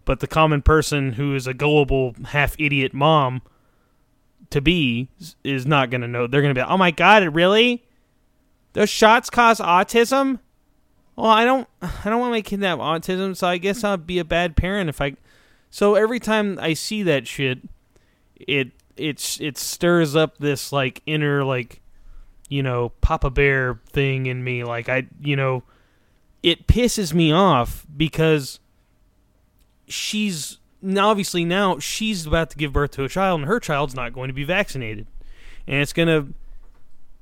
[0.06, 3.42] But the common person who is a gullible half idiot mom
[4.52, 5.10] to be
[5.44, 6.26] is not going to know.
[6.26, 7.84] They're going to be oh my god it really?
[8.72, 10.40] Those shots cause autism?
[11.18, 13.98] Well I don't I don't want my kid to have autism so I guess I'll
[13.98, 15.18] be a bad parent if I
[15.70, 17.60] so every time I see that shit
[18.40, 21.82] it it's it stirs up this like inner like
[22.50, 24.64] you know papa bear thing in me.
[24.64, 25.64] Like i you know
[26.44, 28.60] it pisses me off because
[29.88, 33.96] she's now obviously now she's about to give birth to a child and her child's
[33.96, 35.08] not going to be vaccinated.
[35.68, 36.34] And it's going to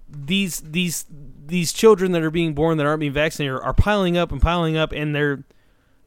[0.07, 1.05] these these
[1.47, 4.77] these children that are being born that aren't being vaccinated are, piling up and piling
[4.77, 5.43] up and they're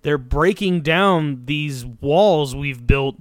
[0.03, 3.17] they're breaking down these walls we've built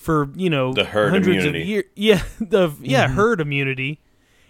[0.00, 1.60] for you know The herd hundreds immunity.
[1.62, 4.00] of years yeah the yeah herd immunity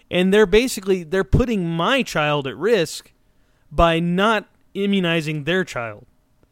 [0.09, 3.11] and they're basically they're putting my child at risk
[3.69, 6.05] by not immunizing their child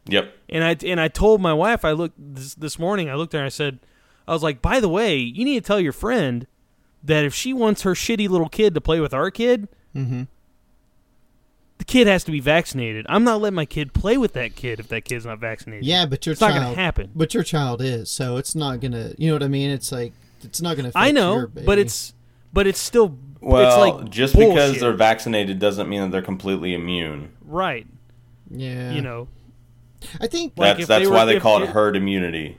[0.06, 0.32] Yep.
[0.50, 3.08] and I and I told my wife I looked this this morning.
[3.08, 3.78] I looked at her and I said,
[4.26, 6.46] I was like, by the way, you need to tell your friend
[7.04, 10.22] that if she wants her shitty little kid to play with our kid, Mm-hmm.
[11.80, 13.06] The kid has to be vaccinated.
[13.08, 15.84] I'm not letting my kid play with that kid if that kid's not vaccinated.
[15.86, 17.10] Yeah, but your it's not child, gonna happen.
[17.14, 19.14] But your child is, so it's not gonna.
[19.16, 19.70] You know what I mean?
[19.70, 20.12] It's like
[20.42, 20.90] it's not gonna.
[20.90, 21.66] Affect I your know, baby.
[21.66, 22.12] but it's
[22.52, 26.74] but it's still Well, it's like just because they're vaccinated doesn't mean that they're completely
[26.74, 27.32] immune.
[27.44, 27.86] right.
[28.50, 28.90] yeah.
[28.92, 29.28] You know,
[30.20, 32.58] I think Like, That's if that's they why were- they call it it- herd immunity.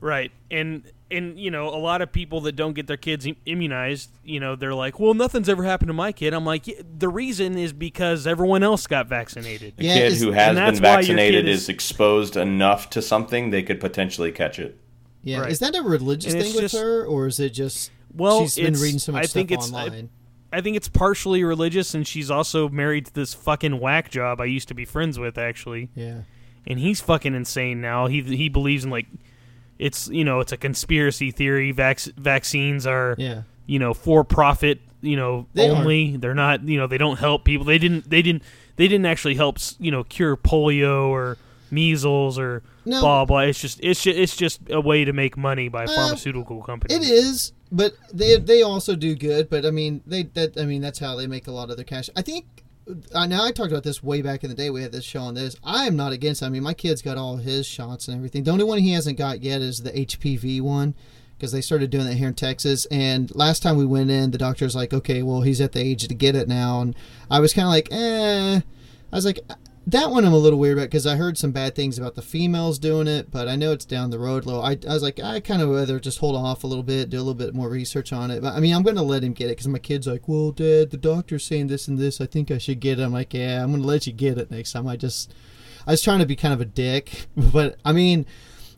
[0.00, 0.30] Right.
[0.50, 4.40] And and you know, a lot of people that don't get their kids immunized, you
[4.40, 7.56] know, they're like, "Well, nothing's ever happened to my kid." I'm like, yeah, "The reason
[7.56, 10.96] is because everyone else got vaccinated." A Yeah, kid who has been that's why your
[10.98, 14.78] vaccinated is, is- exposed enough to something they could potentially catch it.
[15.22, 15.50] Yeah, Right.
[15.52, 18.56] is that a religious And thing with just- her, or is it just Well, she's
[18.56, 20.08] been reading so much I stuff think it's- I- online?
[20.52, 24.46] I think it's partially religious and she's also married to this fucking whack job I
[24.46, 25.90] used to be friends with actually.
[25.94, 26.22] yeah,
[26.66, 28.06] And he's fucking insane now.
[28.06, 29.06] He he believes in like
[29.78, 31.72] it's, you know, it's a conspiracy theory.
[31.72, 35.76] Vac- vaccines are yeah, you know for profit you know They are.
[35.76, 38.42] only they're not you know they don't help people they didn't they didn't
[38.74, 41.36] they didn't actually help you know cure polio or
[41.70, 43.00] measles or No.
[43.00, 45.94] blah blah it's just it's just it's just a way to make money by Uh,
[45.94, 47.52] pharmaceutical companies it is.
[47.70, 49.50] But they they also do good.
[49.50, 51.84] But I mean, they that I mean that's how they make a lot of their
[51.84, 52.08] cash.
[52.16, 52.46] I think.
[53.14, 54.70] I know I talked about this way back in the day.
[54.70, 55.56] We had this show on this.
[55.62, 56.42] I am not against.
[56.42, 56.46] it.
[56.46, 58.44] I mean, my kid's got all his shots and everything.
[58.44, 60.94] The only one he hasn't got yet is the HPV one
[61.36, 62.86] because they started doing that here in Texas.
[62.86, 66.06] And last time we went in, the doctor's like, "Okay, well, he's at the age
[66.06, 66.94] to get it now." And
[67.30, 68.60] I was kind of like, "Eh."
[69.10, 69.40] I was like,
[69.88, 72.20] that one I'm a little weird about because I heard some bad things about the
[72.20, 74.60] females doing it, but I know it's down the road low.
[74.60, 77.16] I, I was like, I kind of rather just hold off a little bit, do
[77.16, 78.42] a little bit more research on it.
[78.42, 80.50] But I mean, I'm going to let him get it because my kid's like, well,
[80.50, 82.20] Dad, the doctor's saying this and this.
[82.20, 83.02] I think I should get it.
[83.02, 84.86] I'm like, yeah, I'm going to let you get it next time.
[84.86, 85.32] I just,
[85.86, 88.26] I was trying to be kind of a dick, but I mean,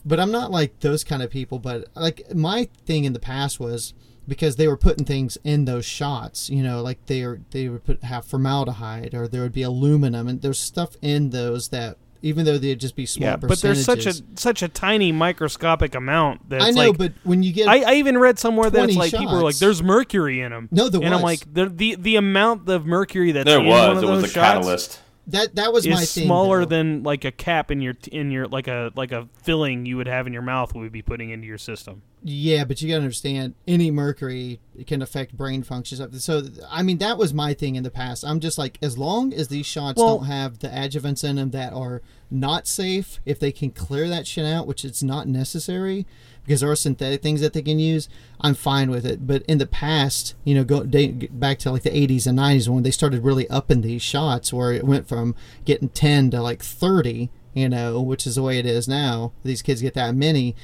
[0.04, 1.58] but I'm not like those kind of people.
[1.58, 3.94] But like my thing in the past was
[4.30, 6.48] because they were putting things in those shots.
[6.48, 10.28] You know, like they are they would put have formaldehyde or there would be aluminum,
[10.28, 13.84] and there's stuff in those that even though they'd just be small Yeah, but there's
[13.84, 17.68] such a such a tiny microscopic amount that I know, like but when you get
[17.68, 20.52] I, I even read somewhere that it's 20 like people are like, "There's mercury in
[20.52, 23.66] them." No, there and I'm like, the, the the amount of mercury that's There in
[23.66, 23.98] one was.
[23.98, 25.00] of It was a shots catalyst.
[25.30, 26.26] That that was my thing.
[26.26, 26.76] smaller though.
[26.76, 30.06] than like a cap in your in your like a like a filling you would
[30.08, 32.02] have in your mouth we would be putting into your system.
[32.22, 36.22] Yeah, but you gotta understand, any mercury can affect brain functions.
[36.22, 38.24] So, I mean, that was my thing in the past.
[38.24, 41.50] I'm just like, as long as these shots Well- don't have the adjuvants in them
[41.52, 46.06] that are not safe, if they can clear that shit out, which it's not necessary,
[46.44, 48.08] because there are synthetic things that they can use,
[48.40, 49.26] I'm fine with it.
[49.26, 52.68] But in the past, you know, go date, back to like the 80s and 90s
[52.68, 55.34] when they started really upping these shots, where it went from
[55.64, 59.32] getting 10 to like 30, you know, which is the way it is now.
[59.44, 60.54] These kids get that many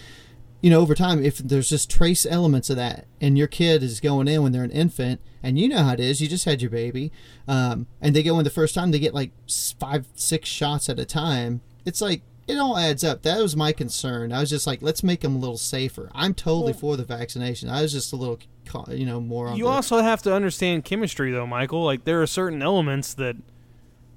[0.67, 4.01] you know, over time, if there's just trace elements of that, and your kid is
[4.01, 6.63] going in when they're an infant, and you know how it is, you just had
[6.63, 7.13] your baby,
[7.47, 9.33] um, and they go in the first time, they get like
[9.79, 11.61] five, six shots at a time.
[11.85, 13.23] It's like it all adds up.
[13.23, 14.33] That was my concern.
[14.33, 16.11] I was just like, let's make them a little safer.
[16.15, 17.69] I'm totally for the vaccination.
[17.69, 18.39] I was just a little,
[18.89, 19.57] you know, more on.
[19.57, 21.85] You the, also have to understand chemistry, though, Michael.
[21.85, 23.37] Like there are certain elements that,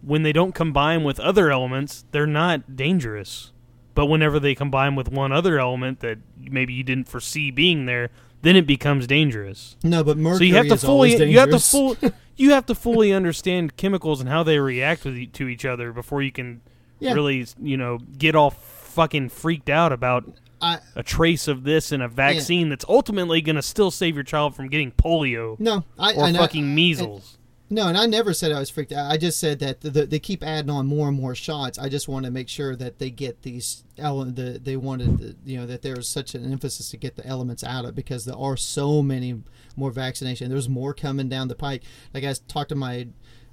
[0.01, 3.51] when they don't combine with other elements, they're not dangerous.
[3.95, 8.11] But whenever they combine with one other element that maybe you didn't foresee being there,
[8.41, 9.75] then it becomes dangerous.
[9.83, 11.71] no, but mercury so you have to is always fully you have to dangerous.
[11.71, 11.97] full
[12.37, 15.91] you have to fully understand chemicals and how they react with e- to each other
[15.91, 16.61] before you can
[16.99, 17.13] Yeah.
[17.13, 20.25] really you know get all fucking freaked out about
[20.61, 24.25] I, a trace of this in a vaccine that's ultimately going to still save your
[24.25, 27.37] child from getting polio no, I, or I fucking measles.
[27.71, 29.11] No, and I never said I was freaked out.
[29.11, 31.77] I just said that the, the, they keep adding on more and more shots.
[31.77, 35.35] I just want to make sure that they get these ele- the they wanted the,
[35.45, 38.25] you know that there was such an emphasis to get the elements out of because
[38.25, 39.43] there are so many
[39.75, 40.49] more vaccination.
[40.49, 41.83] There's more coming down the pike.
[42.11, 43.07] Like I talked to my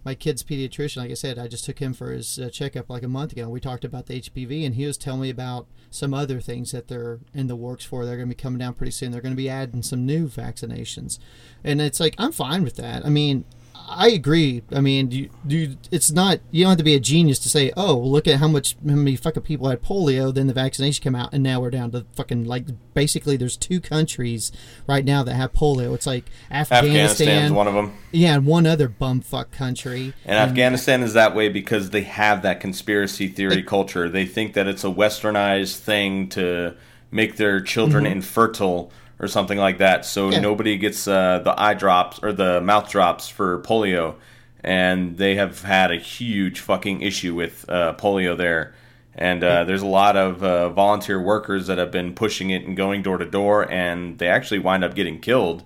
[0.07, 0.99] my kid's pediatrician.
[0.99, 3.49] Like I said, I just took him for his uh, checkup like a month ago.
[3.49, 6.87] We talked about the HPV, and he was telling me about some other things that
[6.87, 8.07] they're in the works for.
[8.07, 9.11] They're going to be coming down pretty soon.
[9.11, 11.19] They're going to be adding some new vaccinations,
[11.65, 13.05] and it's like I'm fine with that.
[13.05, 13.45] I mean,
[13.89, 14.63] I agree.
[14.73, 17.73] I mean, you, you, it's not you don't have to be a genius to say,
[17.77, 20.35] oh, well, look at how much how many fucking people had polio.
[20.35, 23.81] Then the vaccination came out, and now we're down to fucking like basically there's two
[23.81, 24.51] countries
[24.87, 25.95] right now that have polio.
[25.95, 27.97] It's like Afghanistan, Afghanistan's one of them.
[28.13, 30.15] yeah, and one other bumfuck country.
[30.25, 34.09] And Afghanistan is that way because they have that conspiracy theory culture.
[34.09, 36.77] They think that it's a westernized thing to
[37.11, 38.15] make their children mm-hmm.
[38.15, 40.05] infertile or something like that.
[40.05, 40.33] So Mm-hmm.
[40.35, 40.41] Yeah.
[40.41, 44.15] nobody gets uh, the eye drops or the mouth drops for polio.
[44.63, 48.75] And they have had a huge fucking issue with uh, polio there.
[49.15, 52.77] And uh, there's a lot of uh, volunteer workers that have been pushing it and
[52.77, 55.63] going door to door, and they actually wind up getting killed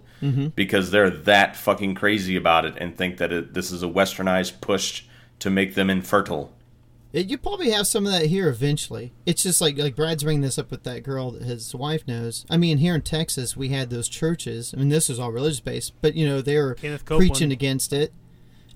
[0.54, 4.60] because they're that fucking crazy about it and think that it, this is a westernized
[4.60, 5.04] push
[5.38, 6.52] to make them infertile.
[7.12, 9.12] It, you probably have some of that here eventually.
[9.26, 12.46] It's just like like Brad's bringing this up with that girl that his wife knows.
[12.48, 14.72] I mean, here in Texas, we had those churches.
[14.72, 18.12] I mean, this was all religious based, but you know they were preaching against it,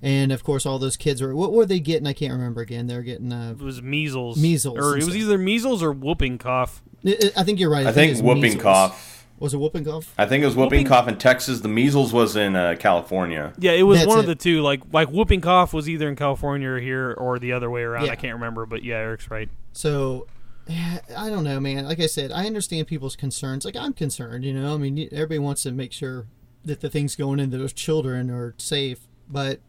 [0.01, 1.33] and of course, all those kids were.
[1.33, 2.07] What were they getting?
[2.07, 2.87] I can't remember again.
[2.87, 3.31] They were getting.
[3.31, 5.15] Uh, It was measles, Measles or it was stuff.
[5.17, 6.83] either measles or whooping cough.
[7.05, 7.85] I I think you're right.
[7.87, 8.63] I think it's whooping measles.
[8.63, 9.14] cough.
[9.37, 10.13] Was it whooping cough?
[10.17, 11.59] I think it was whooping, Whooping- cough in Texas.
[11.59, 13.53] The measles was in uh, California.
[13.59, 14.61] Yeah, it was That's one of the two.
[14.61, 18.05] Like like whooping cough was either in California or here or the other way around.
[18.05, 18.13] Yeah.
[18.13, 19.49] I can't remember, but yeah, Eric's right.
[19.73, 20.27] So,
[20.67, 21.85] yeah, I don't know, man.
[21.85, 23.65] Like I said, I understand people's concerns.
[23.65, 24.73] Like I'm concerned, you know.
[24.73, 26.27] I mean, everybody wants to make sure
[26.63, 29.59] that the things going into those children are safe, but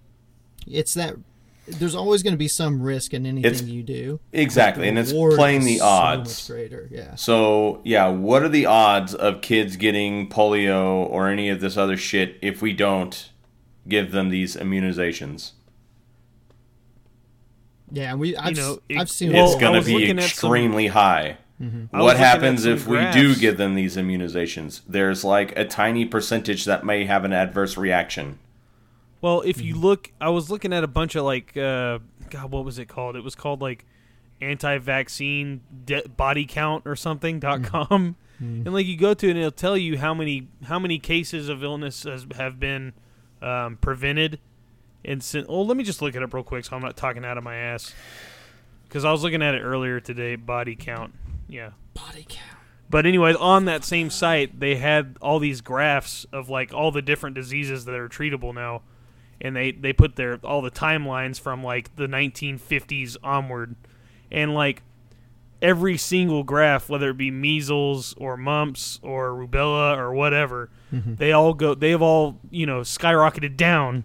[0.67, 1.17] it's that
[1.69, 4.21] there's always going to be some risk in anything It's- you do.
[4.33, 6.49] Exactly, and it's playing is the so odds.
[6.49, 7.15] much greater, yeah.
[7.17, 11.97] So, yeah, what are the odds of kids getting polio or any of this other
[11.97, 13.31] shit if we don't
[13.89, 15.53] give them these immunizations?
[17.91, 20.53] Yeah, we I've, know, it- I've seen it's I going to be looking at some-
[20.53, 21.39] extremely high.
[21.63, 21.95] Mm-hmm.
[21.97, 24.83] I was What happens some if we do give them these immunizations?
[24.87, 28.39] There's like a tiny percentage that may have an adverse reaction.
[29.21, 29.67] Well, if Mm-hmm.
[29.67, 31.99] you look, I was looking at a bunch of like, uh,
[32.31, 33.17] God, what was it called?
[33.17, 33.85] It was called like
[34.41, 37.71] anti-vaccine de- body count or something dot Mm-hmm.
[37.89, 40.99] com, and like you go to it and it'll tell you how many how many
[40.99, 42.93] cases of illness has, have been
[43.41, 44.39] um, prevented.
[45.05, 47.25] And sin- oh, let me just look it up real quick so I'm not talking
[47.25, 47.95] out of my ass.
[48.89, 51.15] Because I was looking at it earlier today, body count.
[51.49, 51.71] Yeah.
[51.95, 52.59] body count.
[52.91, 57.03] But anyways, on that same site, they had all these graphs of like all the
[57.03, 58.83] different diseases that are treatable now,
[59.41, 63.75] and they they put their all the timelines from like the 1950s onward,
[64.31, 64.83] and like
[65.63, 71.15] every single graph, whether it be measles or mumps or rubella or whatever, mm-hmm.
[71.17, 71.75] they all go.
[71.75, 74.05] They've all you know skyrocketed down,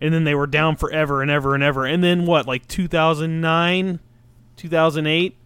[0.00, 1.86] and then they were down forever and ever and ever.
[1.86, 4.00] And then what, like 2009,
[4.56, 5.36] 2008,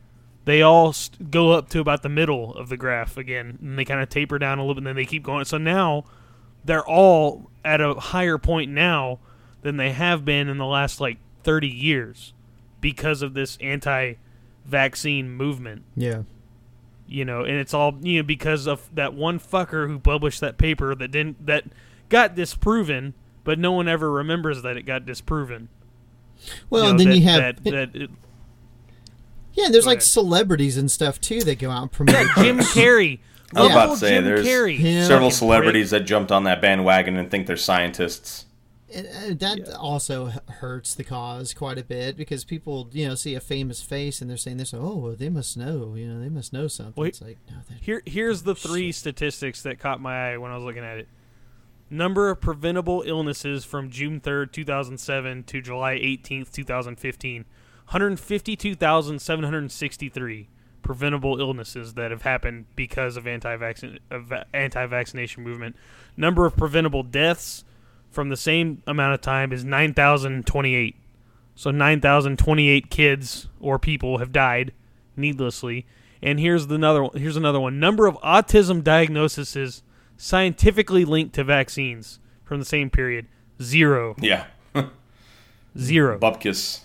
[0.45, 3.85] they all st- go up to about the middle of the graph again, and they
[3.85, 5.45] kind of taper down a little bit, and then they keep going.
[5.45, 6.05] So now
[6.67, 9.19] they're all at a higher point now
[9.63, 12.33] than they have been in the last like 30 years
[12.81, 16.23] because of this anti-vaccine movement Yeah.
[17.07, 20.59] you know and it's all you know because of that one fucker who published that
[20.59, 21.65] paper that didn't that
[22.09, 23.15] got disproven
[23.45, 25.69] but no one ever remembers that it got disproven
[26.71, 28.11] Well, know, and then that- you have that, that it,
[29.55, 29.69] yeah.
[29.71, 30.03] There's like ahead.
[30.03, 32.15] celebrities and stuff too that go out and promote.
[32.15, 33.21] yeah, Jim Carrey
[33.55, 34.79] I was about to say, Jim there's Carrey.
[35.03, 38.47] Several Fucking celebrities that jumped on that bandwagon and think they're scientists.
[38.93, 43.35] And, uh, that also hurts the cause quite a bit because people, you know, see
[43.35, 44.73] a famous face and they're saying this.
[44.73, 45.95] Oh, well, they must know.
[45.97, 47.01] You know, they must know something.
[47.01, 47.09] Wait.
[47.09, 50.65] It's like no, Here, here's the three statistics that caught my eye when I was
[50.65, 51.09] looking at it.
[51.89, 57.45] Number of preventable illnesses from June 3rd, 2007 to July 18th, 2015.
[57.91, 60.49] 152,763
[60.87, 65.75] preventable illnesses that have happened because of anti-vaccine of anti-vaccination movement.
[66.17, 67.65] Number of preventable deaths
[68.09, 70.95] from the same amount of time is 9,028.
[71.57, 74.73] So 9,028 kids or people have died
[75.17, 75.87] needlessly.
[76.23, 77.17] And here's the another one.
[77.17, 77.81] Here's another one.
[77.81, 79.83] Number of autism diagnoses
[80.17, 83.27] scientifically linked to vaccines from the same period.
[83.61, 84.15] Zero.
[84.21, 84.45] Yeah.
[85.77, 86.19] Zero.
[86.21, 86.83] Bupkis.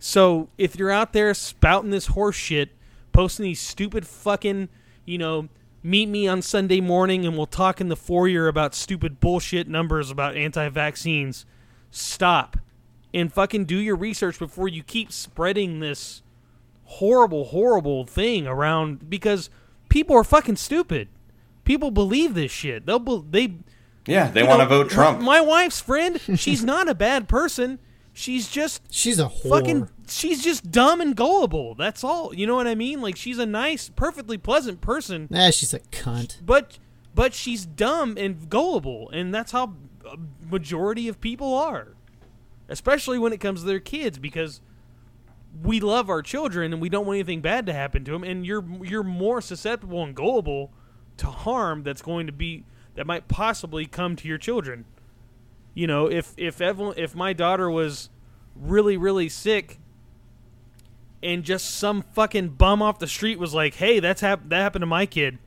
[0.00, 2.70] So if you're out there spouting this horse shit,
[3.12, 4.68] posting these stupid fucking,
[5.04, 5.48] you know,
[5.82, 10.10] meet me on Sunday morning and we'll talk in the foyer about stupid bullshit numbers
[10.10, 11.46] about anti-vaccines,
[11.90, 12.56] stop
[13.12, 16.22] and fucking do your research before you keep spreading this
[16.84, 19.50] horrible, horrible thing around because
[19.88, 21.08] people are fucking stupid.
[21.64, 22.86] People believe this shit.
[22.86, 23.54] They'll be, they
[24.12, 25.20] Yeah, they want to vote Trump.
[25.20, 27.78] My wife's friend, she's not a bad person.
[28.12, 29.48] She's just she's a whore.
[29.48, 31.74] fucking she's just dumb and gullible.
[31.74, 32.34] That's all.
[32.34, 33.00] You know what I mean?
[33.00, 36.38] Like she's a nice, perfectly pleasant person, Nah, she's a cunt.
[36.44, 36.78] but
[37.14, 39.74] but she's dumb and gullible, and that's how
[40.10, 40.16] a
[40.50, 41.88] majority of people are.
[42.68, 44.60] Especially when it comes to their kids because
[45.62, 48.46] we love our children and we don't want anything bad to happen to them and
[48.46, 50.70] you're you're more susceptible and gullible
[51.16, 54.84] to harm that's going to be that might possibly come to your children.
[55.74, 58.08] You know, if if Evelyn, if my daughter was
[58.54, 59.78] really really sick
[61.22, 64.82] and just some fucking bum off the street was like, "Hey, that's hap- that happened
[64.82, 65.38] to my kid."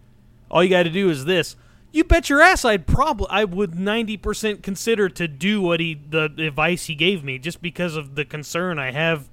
[0.51, 1.55] All you got to do is this.
[1.91, 6.25] You bet your ass I'd probably I would 90% consider to do what he the
[6.39, 9.29] advice he gave me just because of the concern I have.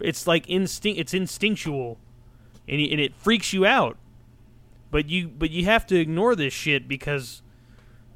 [0.00, 1.98] It's like instinct it's instinctual
[2.66, 3.98] and, and it freaks you out.
[4.90, 7.42] But you but you have to ignore this shit because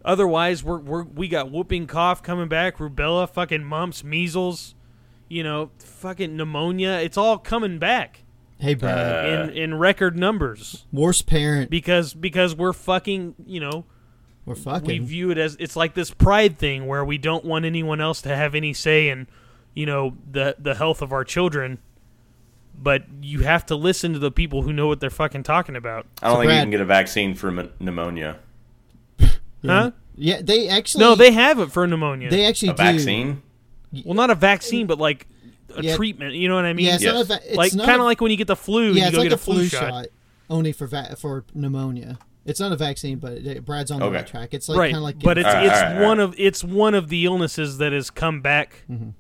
[0.05, 4.74] otherwise we're, we're we got whooping cough coming back, rubella, fucking mumps, measles,
[5.29, 7.01] you know, fucking pneumonia.
[7.03, 8.24] It's all coming back
[8.61, 8.97] Hey, Brad.
[9.26, 11.70] Uh, in in record numbers worst parent.
[11.70, 13.85] because because we're fucking, you know,
[14.45, 14.87] We're fucking.
[14.89, 18.20] we view it as it's like this pride thing where we don't want anyone else
[18.22, 19.29] to have any say in,
[19.74, 21.79] you know, the the health of our children.
[22.81, 26.07] But you have to listen to the people who know what they're fucking talking about.
[26.22, 28.39] I don't So think you can get a vaccine for m- pneumonia.
[29.66, 29.91] Huh?
[30.16, 31.01] yeah, they actually.
[31.05, 32.31] No, they have it for pneumonia.
[32.31, 32.83] They actually A do.
[32.83, 33.43] vaccine?
[34.05, 35.26] Well, not a vaccine, but like
[35.76, 35.97] a Yeah.
[35.97, 36.34] treatment.
[36.34, 36.86] You know what I mean?
[36.86, 37.14] Yeah, it's Yes.
[37.14, 39.03] not a va- it's like not kind of like when you get the flu, yeah,
[39.03, 40.07] you it's go like get a a flu, shot.
[40.51, 42.18] only for va- for pneumonia.
[42.47, 44.16] It's not a vaccine, but it, Brad's on the Okay.
[44.16, 44.55] right track.
[44.55, 46.07] It's like right, kind of like but it's Alright, it's alright, alright.
[46.09, 49.11] one of it's one of the illnesses that has come back Mm-hmm.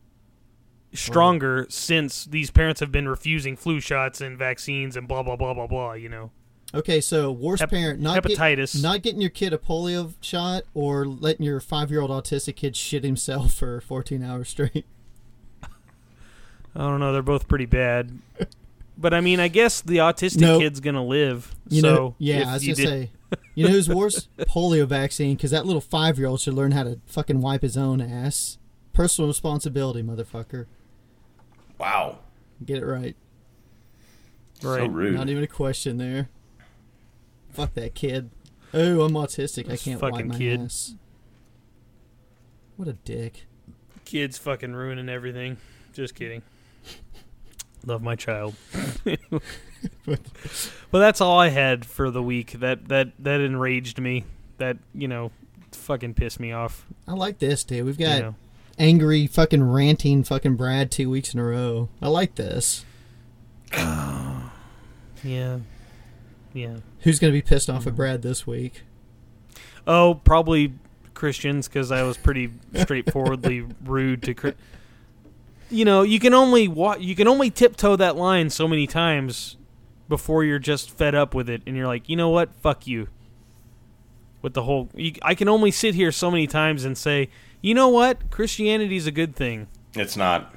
[0.94, 5.52] stronger since these parents have been refusing flu shots and vaccines and blah blah blah
[5.52, 5.92] blah blah.
[5.92, 6.30] You know,
[6.74, 7.00] okay.
[7.00, 11.44] So worst Hep- parent not get- not getting your kid a polio shot, or letting
[11.44, 14.84] your five year old autistic kid shit himself for fourteen hours straight.
[15.62, 15.68] I
[16.80, 17.12] don't know.
[17.12, 18.18] They're both pretty bad.
[19.00, 20.58] But I mean, I guess the autistic No.
[20.58, 21.54] kid's gonna live.
[21.68, 23.10] You so know, yeah, I was you gonna did- say.
[23.54, 24.26] You know who's worse?
[24.40, 27.76] polio vaccine, because that little five year old should learn how to fucking wipe his
[27.76, 28.58] own ass.
[28.92, 30.66] Personal responsibility, motherfucker.
[31.78, 32.18] Wow.
[32.64, 33.14] Get it right.
[34.60, 34.90] So Right.
[34.90, 35.14] rude.
[35.14, 36.28] Not even a question there.
[37.58, 38.30] Fuck that kid.
[38.72, 39.66] Oh, I'm autistic.
[39.66, 40.60] This I can't wipe my kid.
[40.60, 40.94] ass.
[42.76, 43.46] What a dick.
[44.04, 45.56] kids fucking ruining everything.
[45.92, 46.42] Just kidding.
[47.84, 48.54] Love my child.
[49.04, 50.20] but
[50.92, 52.52] that's all I had for the week.
[52.52, 54.24] That that that enraged me.
[54.58, 55.32] That you know,
[55.72, 56.86] fucking pissed me off.
[57.08, 57.84] I like this, dude.
[57.86, 58.34] We've You got know.
[58.78, 61.88] angry, fucking ranting, fucking Brad two weeks in a row.
[62.00, 62.84] I like this.
[65.24, 65.58] Yeah.
[66.52, 66.78] Yeah.
[67.00, 68.82] Who's going to be pissed off at Brad this week?
[69.86, 70.74] Oh, probably
[71.14, 74.34] Christians because I was pretty straightforwardly rude to.
[74.34, 74.54] Chri-
[75.70, 79.56] you know, you can only wa- you can only tiptoe that line so many times
[80.08, 83.08] before you're just fed up with it, and you're like, you know what, fuck you.
[84.40, 87.28] With the whole, you, I can only sit here so many times and say,
[87.60, 89.66] you know what, Christianity's a good thing.
[89.94, 90.54] It's not.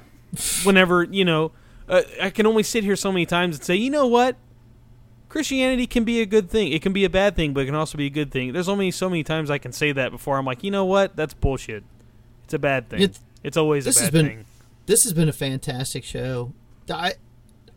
[0.64, 1.52] Whenever you know,
[1.88, 4.36] uh, I can only sit here so many times and say, you know what,
[5.32, 6.72] Christianity can be a good thing.
[6.72, 8.52] It can be a bad thing, but it can also be a good thing.
[8.52, 11.16] There's only so many times I can say that before I'm like, you know what?
[11.16, 11.84] That's bullshit.
[12.44, 13.00] It's a bad thing.
[13.00, 14.44] It's- It's, always a this has been- thing.
[14.84, 16.52] This has been a fantastic show.
[16.90, 17.14] I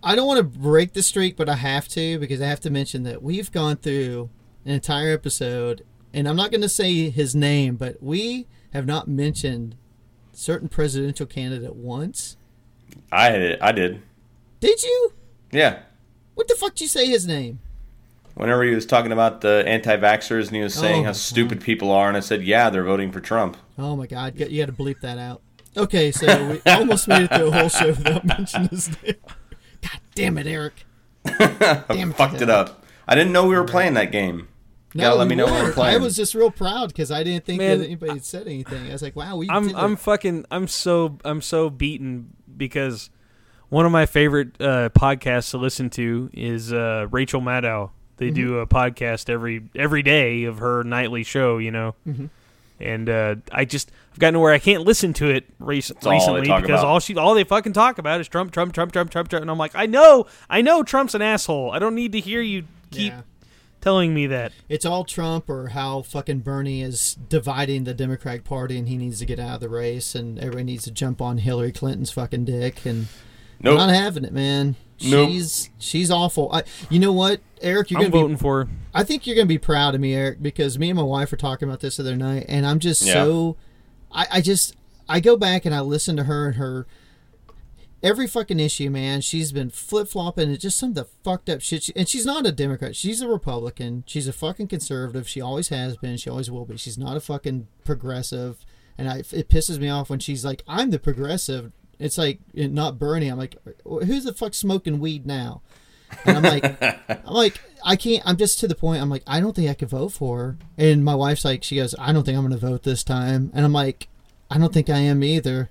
[0.03, 2.69] I don't want to break the streak, but I have to because I have to
[2.69, 4.29] mention that we've gone through
[4.65, 5.83] an entire episode,
[6.13, 9.75] and I'm not going to say his name, but we have not mentioned
[10.33, 12.35] certain presidential candidate once.
[13.11, 13.59] I did.
[13.61, 14.01] I did.
[14.59, 15.13] Did you?
[15.51, 15.79] Yeah.
[16.35, 17.59] What the fuck did you say his name?
[18.35, 21.61] Whenever he was talking about the anti-vaxxers and he was oh saying Oh, how stupid
[21.61, 24.75] people are, and I said, "Yeah, they're voting for Trump." Oh my god, you got
[24.75, 25.41] to bleep that out.
[25.77, 29.15] Okay, so we almost made it through a whole show without mentioning his name.
[29.81, 30.85] God damn it, Eric.
[31.25, 32.15] Damn it.
[32.17, 32.83] Fucked it up.
[33.07, 34.47] I didn't know we were playing that game.
[34.93, 35.73] You gotta let me know when we're weren't.
[35.75, 35.95] playing.
[35.95, 38.87] I was just real proud because I didn't think Man, that anybody had said anything.
[38.89, 39.99] I was like, wow, we I'm did I'm it.
[39.99, 43.09] fucking I'm so I'm so beaten because
[43.75, 47.89] one of my favorite uh, podcasts to listen to is uh, Rachel Maddow.
[48.17, 48.35] They Mm-hmm.
[48.35, 51.93] do a podcast every every day of her nightly show, you know.
[52.07, 52.27] Mm-hmm.
[52.79, 56.47] And uh, I just I've gotten to where I can't listen to it rec- recently
[56.47, 56.85] talk because about.
[56.85, 59.51] all she all they fucking talk about is Trump, Trump, Trump, Trump, Trump, Trump, and
[59.51, 61.71] I'm like, I know, I know Trump's an asshole.
[61.71, 63.21] I don't need to hear you keep Yeah.
[63.81, 64.53] telling me that.
[64.69, 69.19] It's all Trump or how fucking Bernie is dividing the Democratic Party and he needs
[69.19, 72.45] to get out of the race and everybody needs to jump on Hillary Clinton's fucking
[72.45, 73.07] dick and
[73.61, 73.77] Nope.
[73.77, 74.75] Not having it, man.
[75.03, 75.29] Nope.
[75.29, 76.51] She's she's awful.
[76.53, 77.91] I, you know what, Eric?
[77.91, 78.67] You're I'm gonna be voting for.
[78.93, 81.37] I think you're gonna be proud of me, Eric, because me and my wife were
[81.37, 83.13] talking about this the other night, and I'm just Yeah.
[83.13, 83.57] so.
[84.11, 84.75] I, I just
[85.09, 86.87] I go back and I listen to her and her
[88.01, 89.19] every fucking issue, man.
[89.21, 91.83] She's been flip flopping and just some of the fucked up shit.
[91.83, 92.95] She, and she's not a Democrat.
[92.95, 94.03] She's a Republican.
[94.05, 95.27] She's a fucking conservative.
[95.27, 96.17] She always has been.
[96.17, 96.77] She always will be.
[96.77, 98.65] She's not a fucking progressive.
[98.97, 102.99] And I, it pisses me off when she's like, "I'm the progressive." It's like not
[102.99, 103.27] Bernie.
[103.27, 105.61] I'm like, who's the fuck smoking weed now?
[106.25, 108.23] And I'm like, I'm like, I can't.
[108.25, 109.01] I'm just to the point.
[109.01, 110.57] I'm like, I don't think I could vote for her.
[110.77, 113.51] And my wife's like, she goes, I don't think I'm going to vote this time.
[113.53, 114.07] And I'm like,
[114.49, 115.69] I don't think I am either.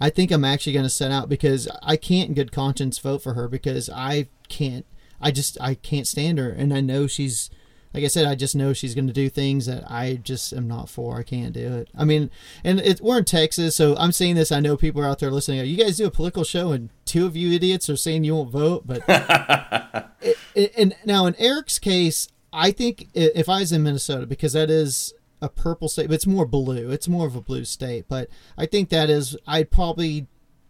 [0.00, 3.22] I think I'm actually going to set out because I can't, in good conscience, vote
[3.22, 4.84] for her because I can't.
[5.20, 7.50] I just I can't stand her, and I know she's.
[7.94, 10.66] Like I said, I just know she's going to do things that I just am
[10.66, 11.16] not for.
[11.16, 11.88] I can't do it.
[11.96, 12.28] I mean,
[12.64, 14.50] and it, we're in Texas, so I'm saying this.
[14.50, 15.64] I know people are out there listening.
[15.64, 18.50] You guys do a political show, and two of you idiots are saying you won't
[18.50, 18.84] vote.
[18.86, 19.02] But
[20.20, 24.52] it, it- and now in Eric's case, I think if I was in Minnesota, because
[24.54, 26.90] that is a purple state, but it's more blue.
[26.90, 28.06] It's more of a blue state.
[28.08, 30.26] But I think that is, I'd probably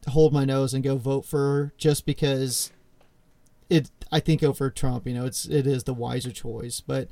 [0.08, 2.70] hold my nose and go vote for her just because
[3.70, 3.90] it.
[4.12, 6.80] I think over Trump, you know, it's it is the wiser choice.
[6.80, 7.08] But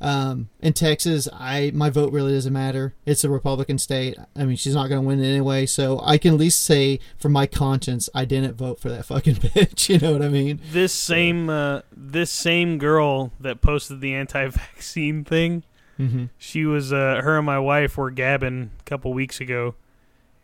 [0.00, 2.94] um, in Texas, I my vote really doesn't matter.
[3.04, 4.16] It's a Republican state.
[4.36, 7.28] I mean, she's not going to win anyway, so I can at least say for
[7.28, 9.88] my conscience, I didn't vote for that fucking bitch.
[9.88, 10.60] You know what I mean?
[10.70, 15.64] This same uh, this same girl that posted the anti-vaccine thing,
[15.98, 16.26] Mm-hmm.
[16.38, 19.74] she was uh, her and my wife were gabbing a couple weeks ago,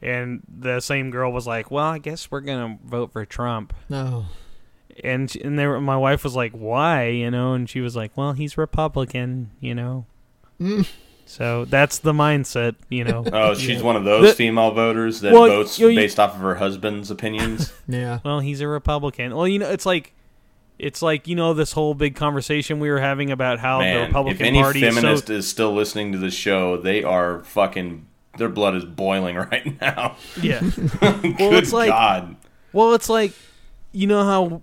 [0.02, 4.26] and the same girl was like, "Well, I guess we're gonna vote for Trump." No.
[5.02, 7.96] And she, and they were, my wife was like, "Why?" You know, and she was
[7.96, 10.06] like, "Well, he's Republican." You know.
[10.60, 10.86] Mm.
[11.26, 13.24] So that's the mindset, you know.
[13.32, 13.82] Oh, she's Yeah.
[13.82, 16.56] one of those The- female voters that Well, votes you you- based off of her
[16.56, 17.72] husband's opinions.
[17.88, 18.18] Yeah.
[18.24, 19.34] well, he's a Republican.
[19.34, 20.12] Well, you know, it's like
[20.78, 24.06] it's like you know this whole big conversation we were having about how the Man,
[24.08, 27.42] Republican if any Party is so feminist is still listening to the show, they are
[27.44, 28.06] fucking.
[28.36, 30.16] Their blood is boiling right now.
[30.42, 30.60] yeah.
[30.60, 32.36] Good it's like- God.
[32.72, 33.32] Well, it's like
[33.92, 34.62] you know how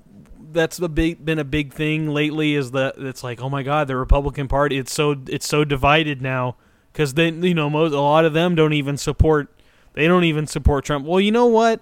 [0.54, 3.88] that's a big been a big thing lately is that it's like oh my god
[3.88, 6.56] the Republican Party it's so it's so divided now
[6.92, 9.50] because then you know most a lot of them don't even support
[9.94, 11.06] they don't even support Trump.
[11.06, 11.82] Well, you know what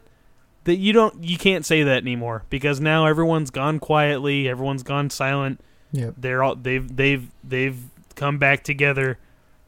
[0.64, 5.10] that you don't you can't say that anymore because now everyone's gone quietly, everyone's gone
[5.10, 5.62] silent.
[5.92, 6.16] Yep.
[6.18, 7.80] They're all they've they've they've
[8.16, 9.18] come back together.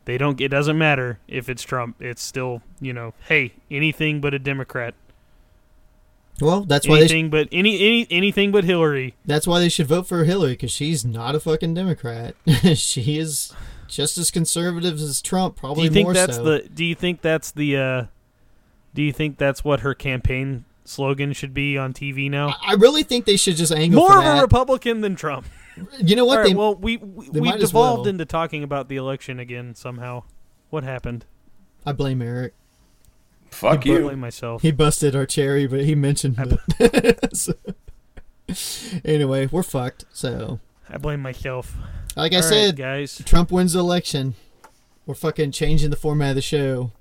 [0.06, 0.40] They don't.
[0.42, 2.02] It doesn't matter if it's Trump.
[2.02, 4.96] It's still you know hey anything but a Democrat.
[6.42, 9.16] Well, that's why they sh- anything but any any anything but Hillary.
[9.26, 12.36] that's why they should vote for Hillary because she's not a fucking Democrat.
[12.76, 13.54] she is
[13.88, 15.84] just as conservative as Trump, Probably.
[15.84, 16.44] Do you think more that's so.
[16.44, 16.70] the?
[16.74, 17.78] Do you think that's the?
[17.78, 18.06] uh
[18.94, 22.56] Do you think that's what her campaign slogan should be on TV now.
[22.66, 24.42] I really think they should just angle More for of a.
[24.42, 25.46] Republican than Trump.
[26.00, 26.40] you know what?
[26.40, 28.08] Right, they, well, we we, we devolved well.
[28.08, 30.24] into talking about the election again somehow.
[30.70, 31.26] What happened?
[31.86, 32.54] I blame Eric.
[33.52, 34.02] Fuck I you.
[34.04, 34.62] blame myself.
[34.62, 37.36] He busted our cherry, but he mentioned I- it.
[37.38, 37.54] So-
[39.06, 40.06] anyway, we're fucked.
[40.12, 41.74] So, I blame myself.
[42.16, 43.22] like I All right, said, guys.
[43.26, 44.36] Trump wins the election.
[45.06, 46.92] We're fucking changing the format of the show.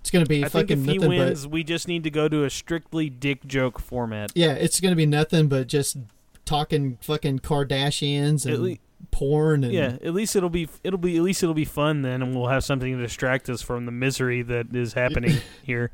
[0.00, 2.10] It's gonna be I think fucking if he nothing wins, but we just need to
[2.10, 4.30] go to a strictly dick joke format.
[4.36, 5.96] yeah, it's gonna be nothing but just
[6.44, 8.80] talking fucking Kardashians At and lea-
[9.16, 12.22] porn and Yeah, at least it'll be it'll be at least it'll be fun then,
[12.22, 15.90] and we'll have something to distract us from the misery that is happening here.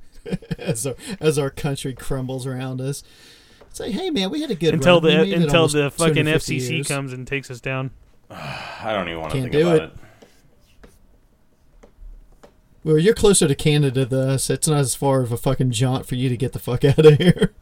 [0.58, 3.02] as our as our country crumbles around us.
[3.72, 5.04] Say, hey man, we had a good until run.
[5.04, 6.88] We the made until almost the fucking FCC years.
[6.88, 7.90] comes and takes us down.
[8.30, 9.92] I don't even want to Can't think do about it.
[9.94, 9.98] it.
[12.84, 14.50] Well, you're closer to Canada than us.
[14.50, 16.98] It's not as far of a fucking jaunt for you to get the fuck out
[17.06, 17.54] of here.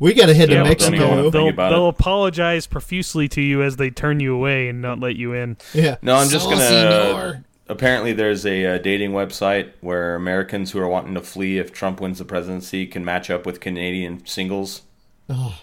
[0.00, 1.52] We got to head Yeah, to but don't even wanna Mexico.
[1.52, 5.32] they'll they'll apologize profusely to you as they turn you away and not let you
[5.32, 5.56] in.
[5.72, 5.96] Yeah.
[6.02, 6.60] No, I'm just gonna.
[6.66, 7.44] senor.
[7.66, 12.00] Apparently, there's a, uh dating website where Americans who are wanting to flee if Trump
[12.00, 14.82] wins the presidency can match up with Canadian singles.
[15.30, 15.58] Oh,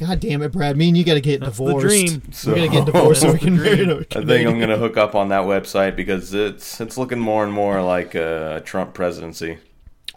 [0.00, 0.76] God damn it, Brad!
[0.76, 1.86] Me and you got to get That's the divorced.
[1.86, 2.22] dream.
[2.32, 3.90] So We got to get divorced so we can the marry dream.
[3.90, 7.44] a I think I'm gonna hook up on that website because it's it's looking more
[7.44, 9.58] and more like a Trump presidency.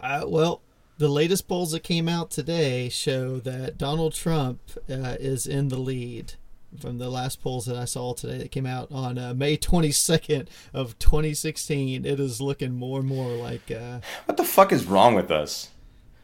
[0.02, 0.60] Uh, well,
[0.98, 5.78] the latest polls that came out today show that Donald Trump uh, is in the
[5.78, 6.34] lead.
[6.80, 10.48] From the last polls that I saw today that came out on uh, May 22nd
[10.74, 15.14] of 2016, it is looking more and more like uh, What the fuck is wrong
[15.14, 15.70] with us?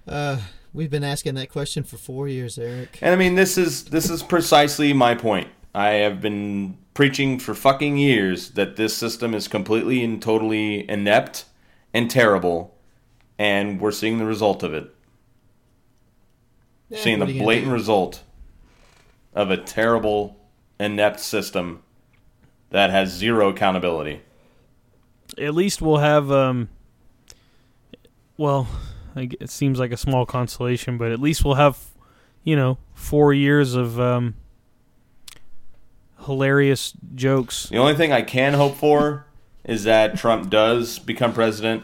[0.07, 0.39] uh,
[0.75, 2.99] we've been asking that question for four years, Eric.
[3.01, 5.49] And I mean, this is this is precisely my point.
[5.75, 11.47] I have been preaching for fucking years that this system is completely and totally inept
[11.95, 12.72] and terrible,
[13.43, 14.95] and we're seeing the result of it.
[16.89, 18.23] Yeah, seeing the are you gonna blatant result
[19.35, 20.37] of a terrible,
[20.79, 21.83] inept system
[22.71, 24.21] that has zero accountability.
[25.37, 26.69] At least we'll have um.
[28.37, 28.69] Well,
[29.17, 31.79] I g it seems like a small consolation, but at least we'll have,
[32.45, 34.35] you know, four years of um.
[36.27, 37.67] Hilarious jokes.
[37.67, 39.27] The only thing I can hope for
[39.65, 41.83] is that Trump does become president.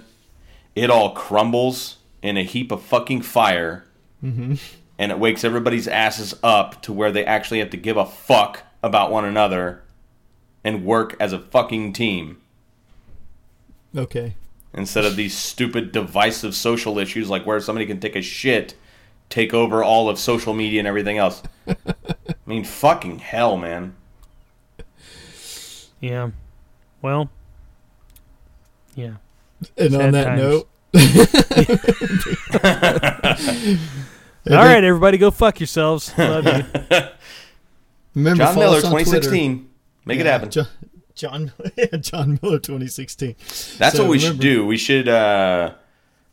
[0.79, 3.85] It all crumbles in a heap of fucking fire,
[4.23, 4.55] mm-hmm.
[4.97, 8.63] and it wakes everybody's asses up to where they actually have to give a fuck
[8.81, 9.83] about one another
[10.63, 12.41] and work as a fucking team
[13.97, 14.37] Okay.
[14.73, 18.77] instead of these stupid divisive social issues like where somebody can take a shit,
[19.31, 21.43] take over all of social media and everything else.
[21.67, 21.75] I
[22.47, 23.97] mean, fucking hell, man.
[25.99, 26.31] Yeah.
[27.03, 27.31] Well.
[28.95, 29.15] Yeah.
[29.77, 30.41] And on that times.
[30.41, 30.69] note,
[34.51, 36.17] All right, everybody, go fuck yourselves.
[36.17, 36.53] Love you.
[38.15, 39.05] remember John Miller, us Twitter.
[39.05, 39.69] 2016.
[40.07, 40.51] Make it happen.
[40.51, 40.67] John,
[41.15, 41.53] John,
[42.01, 43.37] John Miller, 2016.
[43.77, 44.65] That's So what we should do.
[44.65, 45.75] We should uh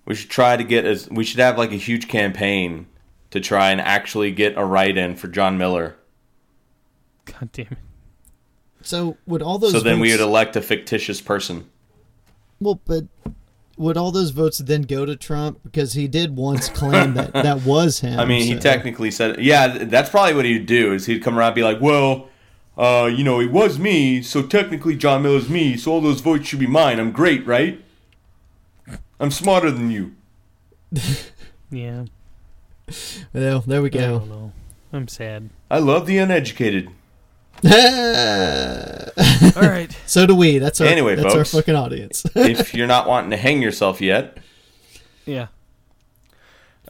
[0.05, 2.87] we should try to get as we should have like a huge campaign
[3.31, 5.97] to try and actually get a write in for John Miller.
[7.25, 7.77] God damn it.
[8.81, 11.69] So would all those So then we would elect a fictitious person.
[12.59, 13.05] Well, but
[13.77, 17.63] would all those votes then go to Trump because he did once claim that that
[17.63, 18.19] was him?
[18.19, 20.93] I mean, he technically said, yeah, that's probably what he'd do.
[20.93, 22.29] Is he'd come around and be like, well,
[22.77, 26.47] uh, you know, it was me, so technically John Miller's me, so all those votes
[26.47, 26.99] should be mine.
[26.99, 27.81] I'm great, right?
[29.19, 30.15] I'm smarter than you.
[31.71, 32.05] Yeah.
[33.33, 34.19] Well, there we I go.
[34.19, 34.51] don't know.
[34.93, 35.49] I'm sad.
[35.69, 36.89] I love the uneducated.
[39.55, 39.95] All right.
[40.05, 40.57] so do we.
[40.59, 42.25] That's our Anyway, that's our fucking audience.
[42.35, 44.37] if you're not wanting to hang yourself yet,
[45.25, 45.47] Yeah.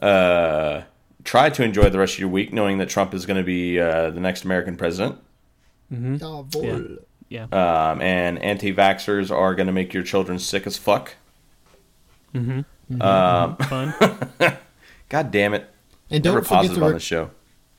[0.00, 0.82] uh,
[1.24, 3.78] try to enjoy the rest of your week, knowing that Trump is going to be
[3.80, 5.18] uh, the next American president.
[5.92, 6.16] Mm-hmm.
[6.22, 6.96] Oh, boy.
[7.28, 7.44] Yeah.
[7.44, 11.14] Um, and anti-vaxxers are going to make your children sick as fuck.
[12.34, 13.02] Mm-hmm.
[13.02, 13.94] Um, Fun.
[15.08, 15.68] God damn it!
[16.10, 17.30] And don't forget positive to on re- the show.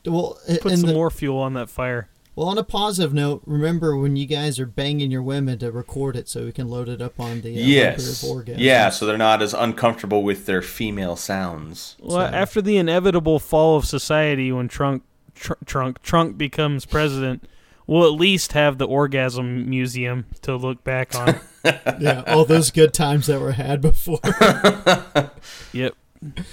[0.05, 2.09] well, Put and some the- more fuel on that fire.
[2.37, 2.47] Well.
[2.47, 6.29] On a positive note, remember when you guys are banging your women to record it
[6.29, 8.89] so we can load it up on the uh, yes, Library yeah.
[8.89, 11.97] So they're not as uncomfortable with their female sounds.
[11.99, 15.03] Well, So- after the inevitable fall of society when Trump
[15.35, 17.43] tr- Trump Trump becomes president,
[17.87, 21.39] we'll at least have the orgasm museum to look back on.
[21.99, 24.19] yeah, all those good times that were had before.
[25.73, 25.95] yep.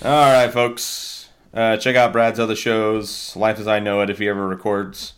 [0.03, 1.29] All right, folks.
[1.53, 5.13] Uh, check out Brad's other shows, Life as I Know It, if he ever records.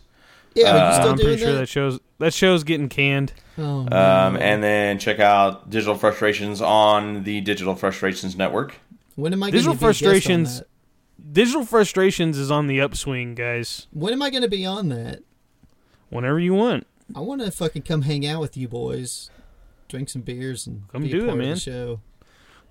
[0.57, 1.59] Yeah, are you Uh, I'm doing pretty sure that?
[1.59, 3.33] that shows that show's getting canned.
[3.57, 3.97] Oh, no.
[3.97, 8.75] Um, and then check out Digital Frustrations on the Digital Frustrations Network.
[9.15, 10.67] when am I Digital going to be a guest on Frustrations- that?
[11.33, 13.87] Digital Frustrations is on the upswing, guys.
[13.91, 15.21] When am I going to be on that?
[16.09, 16.85] Whenever you want.
[17.15, 19.29] I want to fucking come hang out with you boys,
[19.89, 21.53] drink some beers, and Come be do a it, part of man.
[21.55, 21.99] the show.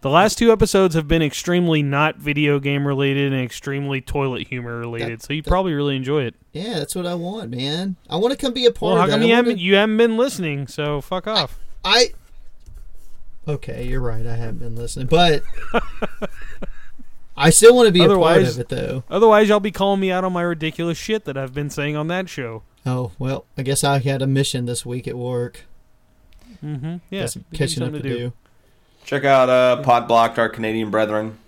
[0.03, 4.79] The last two episodes have been extremely not video game related and extremely toilet humor
[4.79, 6.35] related, so you that- probably really enjoy it.
[6.53, 7.97] Yeah, that's what I want, man.
[8.09, 9.15] I want to come be a part Well, of that.
[9.15, 10.67] come you haven't you haven't been listening?
[10.69, 11.59] So fuck off.
[11.85, 12.13] I.
[13.49, 14.27] Okay, you're right.
[14.27, 15.43] I haven't been listening, but
[17.37, 19.05] I still want to be a part Otherwise- of it, though.
[19.11, 22.07] Otherwise, y'all be calling me out on my ridiculous shit that I've been saying on
[22.09, 22.63] that show.
[22.85, 25.65] Oh well, I guess I had a mission this week at work.
[26.65, 26.97] Mm-hmm.
[27.11, 28.33] Yeah, Got some gives you catching up to something do.
[29.07, 31.39] Check out uh, Pod Blocked, our Canadian brethren.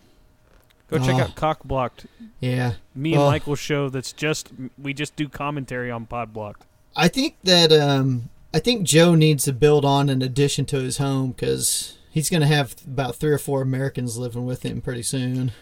[0.88, 1.20] Go check Oh.
[1.20, 2.06] out Cock Blocked,
[2.40, 3.26] Yeah, me and Oh.
[3.30, 3.88] Michael's show.
[3.90, 6.64] That's just we just do commentary on Pod Blocked.
[6.96, 10.96] I think that um, I think Joe needs to build on an addition to his
[10.98, 15.02] home because he's going to have about three or four Americans living with him pretty
[15.02, 15.52] soon.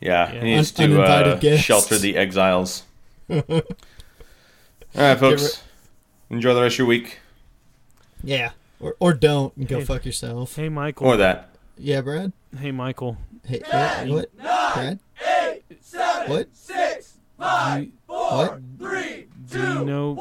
[0.00, 0.40] Yeah, Yeah.
[0.40, 2.82] he needs Un- to uninvited uh, shelter the exiles.
[3.30, 3.42] All
[4.96, 5.62] right, folks.
[6.30, 7.20] Enjoy the rest of your week.
[8.24, 8.50] Yeah,
[8.82, 9.84] or or don't and go Hey.
[9.84, 10.54] fuck yourself.
[10.56, 11.06] Hey, Michael.
[11.06, 11.48] Or that.
[11.78, 12.32] Yeah, Brad.
[12.58, 13.16] Hey, Michael.
[13.46, 13.60] Hey,
[14.10, 14.30] what?
[14.36, 14.74] what?
[14.74, 14.98] Brad?
[16.28, 16.48] what?
[16.54, 18.60] Do you, What?
[19.50, 20.12] do you know